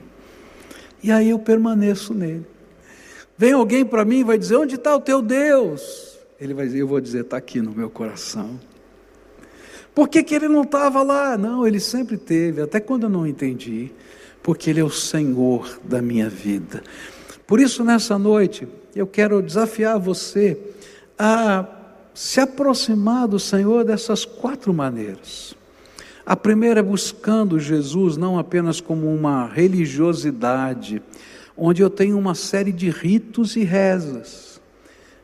E 1.04 1.12
aí 1.12 1.30
eu 1.30 1.38
permaneço 1.38 2.16
nele. 2.16 2.48
Vem 3.38 3.52
alguém 3.52 3.86
para 3.86 4.04
mim 4.04 4.22
e 4.22 4.24
vai 4.24 4.40
dizer: 4.40 4.56
Onde 4.56 4.74
está 4.74 4.96
o 4.96 5.02
teu 5.02 5.22
Deus? 5.22 6.18
Ele 6.40 6.56
vai 6.56 6.66
dizer: 6.66 6.80
Eu 6.80 6.88
vou 6.88 7.00
dizer, 7.00 7.22
está 7.22 7.38
aqui 7.38 7.62
no 7.62 7.72
meu 7.72 7.92
coração. 7.92 8.60
Por 9.96 10.10
que, 10.10 10.22
que 10.22 10.36
ele 10.36 10.50
não 10.50 10.64
estava 10.64 11.02
lá? 11.02 11.38
Não, 11.38 11.66
ele 11.66 11.80
sempre 11.80 12.18
teve, 12.18 12.62
até 12.62 12.82
quando 12.82 13.04
eu 13.04 13.10
não 13.10 13.26
entendi, 13.26 13.90
porque 14.44 14.70
ele 14.70 14.82
é 14.82 14.84
o 14.84 14.90
Senhor 14.90 15.80
da 15.86 16.02
minha 16.02 16.30
vida. 16.30 16.84
Por 17.48 17.62
isso, 17.62 17.82
nessa 17.82 18.20
noite, 18.20 18.68
eu 18.94 19.08
quero 19.08 19.42
desafiar 19.42 19.98
você 19.98 20.60
a 21.18 21.66
se 22.14 22.42
aproximar 22.42 23.26
do 23.26 23.40
Senhor 23.40 23.86
dessas 23.86 24.26
quatro 24.26 24.74
maneiras. 24.74 25.56
A 26.26 26.36
primeira 26.36 26.82
é 26.82 26.84
buscando 26.84 27.58
Jesus 27.58 28.18
não 28.18 28.38
apenas 28.38 28.82
como 28.82 29.08
uma 29.08 29.48
religiosidade, 29.48 31.02
onde 31.56 31.82
eu 31.82 31.90
tenho 31.90 32.18
uma 32.18 32.36
série 32.36 32.74
de 32.74 32.90
ritos 32.90 33.56
e 33.56 33.64
rezas, 33.64 34.60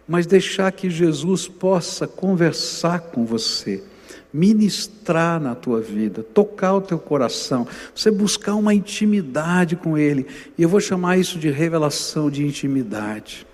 mas 0.08 0.26
deixar 0.26 0.72
que 0.72 0.90
Jesus 0.90 1.46
possa 1.46 2.08
conversar 2.08 3.02
com 3.02 3.26
você 3.26 3.84
ministrar 4.34 5.39
na 5.39 5.56
tua 5.56 5.82
vida, 5.82 6.24
tocar 6.24 6.76
o 6.76 6.82
teu 6.82 6.98
coração, 6.98 7.67
você 7.94 8.10
buscar 8.10 8.56
uma 8.56 8.74
intimidade 8.74 9.76
com 9.76 9.98
Ele. 9.98 10.26
E 10.58 10.63
eu 10.63 10.70
vou 10.70 10.80
chamar 10.80 11.17
isso 11.17 11.38
de 11.38 11.50
revelação 11.50 12.30
de 12.30 12.46
intimidade. 12.46 13.46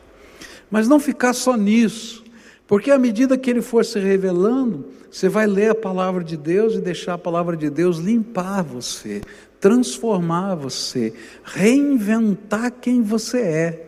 Mas 0.70 0.88
não 0.88 1.00
ficar 1.00 1.34
só 1.34 1.56
nisso, 1.56 2.24
porque 2.68 2.92
à 2.92 3.00
medida 3.00 3.38
que 3.38 3.50
Ele 3.50 3.62
for 3.62 3.84
se 3.84 4.00
revelando, 4.00 4.86
você 5.10 5.30
vai 5.30 5.48
ler 5.48 5.72
a 5.72 5.76
palavra 5.76 6.24
de 6.24 6.38
Deus 6.38 6.76
e 6.76 6.82
deixar 6.82 7.14
a 7.14 7.18
palavra 7.18 7.56
de 7.56 7.70
Deus 7.70 7.98
limpar 7.98 8.62
você, 8.62 9.22
transformar 9.60 10.56
você, 10.56 11.14
reinventar 11.44 12.72
quem 12.72 13.02
você 13.02 13.40
é. 13.40 13.87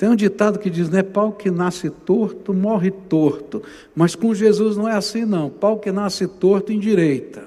Tem 0.00 0.08
um 0.08 0.16
ditado 0.16 0.58
que 0.58 0.70
diz, 0.70 0.88
né? 0.88 1.02
Pau 1.02 1.30
que 1.30 1.50
nasce 1.50 1.90
torto, 1.90 2.54
morre 2.54 2.90
torto. 2.90 3.62
Mas 3.94 4.14
com 4.14 4.34
Jesus 4.34 4.74
não 4.74 4.88
é 4.88 4.94
assim, 4.94 5.26
não. 5.26 5.50
Pau 5.50 5.78
que 5.78 5.92
nasce 5.92 6.26
torto, 6.26 6.72
endireita. 6.72 7.44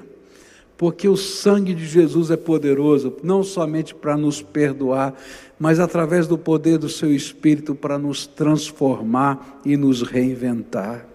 Porque 0.78 1.10
o 1.10 1.18
sangue 1.18 1.74
de 1.74 1.84
Jesus 1.84 2.30
é 2.30 2.38
poderoso, 2.38 3.12
não 3.24 3.42
somente 3.42 3.96
para 3.96 4.16
nos 4.16 4.44
perdoar, 4.44 5.16
mas 5.58 5.80
através 5.80 6.28
do 6.28 6.38
poder 6.38 6.78
do 6.78 6.88
seu 6.88 7.12
Espírito 7.12 7.74
para 7.74 7.98
nos 7.98 8.28
transformar 8.28 9.60
e 9.66 9.76
nos 9.76 10.04
reinventar. 10.04 11.08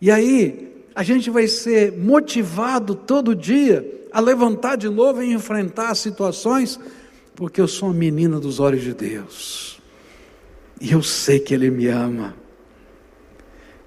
E 0.00 0.08
aí, 0.08 0.72
a 0.94 1.02
gente 1.02 1.30
vai 1.30 1.48
ser 1.48 1.98
motivado 1.98 2.94
todo 2.94 3.34
dia 3.34 4.06
a 4.12 4.20
levantar 4.20 4.76
de 4.76 4.88
novo 4.88 5.20
e 5.20 5.32
enfrentar 5.32 5.96
situações, 5.96 6.78
porque 7.34 7.60
eu 7.60 7.66
sou 7.66 7.88
uma 7.88 7.94
menina 7.96 8.38
dos 8.38 8.60
olhos 8.60 8.82
de 8.82 8.94
Deus. 8.94 9.77
E 10.80 10.92
eu 10.92 11.02
sei 11.02 11.40
que 11.40 11.52
Ele 11.52 11.70
me 11.70 11.88
ama. 11.88 12.34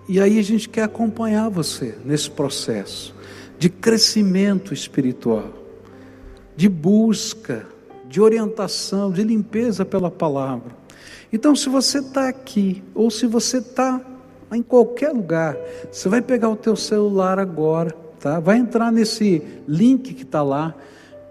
E 0.09 0.19
aí 0.19 0.39
a 0.39 0.43
gente 0.43 0.67
quer 0.67 0.83
acompanhar 0.83 1.47
você 1.49 1.95
nesse 2.03 2.29
processo 2.29 3.15
de 3.57 3.69
crescimento 3.69 4.73
espiritual, 4.73 5.53
de 6.57 6.67
busca, 6.67 7.67
de 8.12 8.21
orientação, 8.21 9.12
de 9.12 9.24
limpeza 9.24 9.84
pela 9.84 10.12
palavra. 10.12 10.80
Então, 11.34 11.56
se 11.56 11.69
você 11.69 12.00
está 12.00 12.28
aqui, 12.28 12.84
ou 12.93 13.10
se 13.10 13.26
você 13.26 13.58
está 13.58 14.02
em 14.52 14.62
qualquer 14.62 15.12
lugar. 15.12 15.58
Você 15.91 16.10
vai 16.10 16.21
pegar 16.21 16.50
o 16.50 16.56
teu 16.56 16.76
celular 16.76 17.39
agora, 17.39 17.95
tá? 18.19 18.39
Vai 18.39 18.58
entrar 18.58 18.91
nesse 18.91 19.41
link 19.67 20.13
que 20.13 20.24
está 20.24 20.43
lá, 20.43 20.76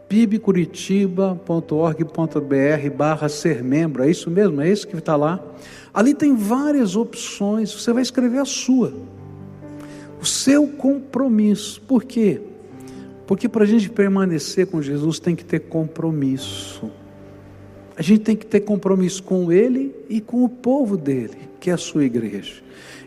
pibcuritiba.org.br 0.09 2.91
barra 2.97 3.29
ser 3.29 3.63
membro, 3.63 4.03
é 4.03 4.11
isso 4.11 4.31
mesmo? 4.31 4.61
É 4.61 4.71
isso 4.71 4.89
que 4.89 4.97
está 4.97 5.17
lá? 5.17 5.41
Ali 5.93 6.15
tem 6.15 6.35
várias 6.35 6.97
opções, 6.97 7.73
você 7.73 7.93
vai 7.93 8.03
escrever 8.03 8.39
a 8.39 8.45
sua. 8.45 8.93
O 10.21 10.27
seu 10.27 10.67
compromisso. 10.67 11.81
Por 11.83 12.05
quê? 12.05 12.41
Porque 13.31 13.49
para 13.49 13.63
a 13.63 13.67
gente 13.67 13.89
permanecer 13.89 14.67
com 14.67 14.83
Jesus 14.83 15.21
tem 15.21 15.37
que 15.37 15.45
ter 15.45 15.61
compromisso. 15.61 16.91
A 17.97 18.03
gente 18.03 18.23
tem 18.23 18.35
que 18.35 18.45
ter 18.45 18.59
compromisso 18.59 19.23
com 19.23 19.53
Ele 19.53 19.95
e 20.09 20.21
com 20.21 20.43
o 20.43 20.49
povo 20.49 20.97
dele, 20.97 21.37
que 21.61 21.71
é 21.71 21.73
a 21.73 21.77
sua 21.77 22.05
igreja. 22.05 22.55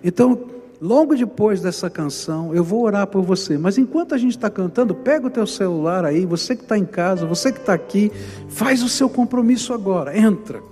Então, 0.01 0.45
logo 0.79 1.13
depois 1.13 1.59
dessa 1.59 1.89
canção, 1.89 2.55
eu 2.55 2.63
vou 2.63 2.83
orar 2.83 3.05
por 3.07 3.21
você. 3.21 3.57
Mas 3.57 3.77
enquanto 3.77 4.15
a 4.15 4.17
gente 4.17 4.37
está 4.37 4.49
cantando, 4.49 4.95
pega 4.95 5.27
o 5.27 5.29
teu 5.29 5.45
celular 5.45 6.05
aí, 6.05 6.25
você 6.25 6.55
que 6.55 6.63
está 6.63 6.77
em 6.77 6.85
casa, 6.85 7.25
você 7.25 7.51
que 7.51 7.59
está 7.59 7.73
aqui, 7.73 8.09
faz 8.47 8.81
o 8.81 8.87
seu 8.87 9.09
compromisso 9.09 9.73
agora, 9.73 10.17
entra. 10.17 10.63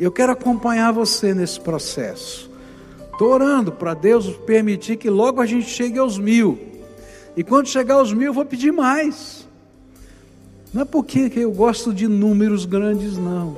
Eu 0.00 0.10
quero 0.10 0.32
acompanhar 0.32 0.90
você 0.90 1.32
nesse 1.32 1.60
processo. 1.60 2.50
Estou 3.12 3.28
orando 3.28 3.70
para 3.70 3.94
Deus 3.94 4.28
permitir 4.38 4.96
que 4.96 5.08
logo 5.08 5.40
a 5.40 5.46
gente 5.46 5.68
chegue 5.68 5.96
aos 5.96 6.18
mil. 6.18 6.69
E 7.40 7.42
quando 7.42 7.68
chegar 7.68 7.94
aos 7.94 8.12
mil, 8.12 8.26
eu 8.26 8.34
vou 8.34 8.44
pedir 8.44 8.70
mais. 8.70 9.48
Não 10.74 10.82
é 10.82 10.84
porque 10.84 11.32
eu 11.36 11.50
gosto 11.50 11.90
de 11.90 12.06
números 12.06 12.66
grandes, 12.66 13.16
não. 13.16 13.56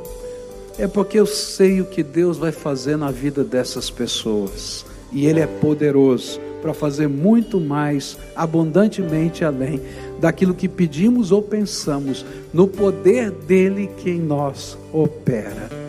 É 0.78 0.86
porque 0.86 1.18
eu 1.18 1.26
sei 1.26 1.80
o 1.80 1.84
que 1.84 2.00
Deus 2.00 2.38
vai 2.38 2.52
fazer 2.52 2.96
na 2.96 3.10
vida 3.10 3.42
dessas 3.42 3.90
pessoas 3.90 4.86
e 5.10 5.26
Ele 5.26 5.40
é 5.40 5.48
poderoso 5.48 6.38
para 6.62 6.72
fazer 6.72 7.08
muito 7.08 7.58
mais, 7.58 8.16
abundantemente 8.36 9.44
além 9.44 9.80
daquilo 10.20 10.54
que 10.54 10.68
pedimos 10.68 11.32
ou 11.32 11.42
pensamos, 11.42 12.24
no 12.54 12.68
poder 12.68 13.32
dele 13.32 13.90
que 13.96 14.10
em 14.10 14.20
nós 14.20 14.78
opera. 14.92 15.81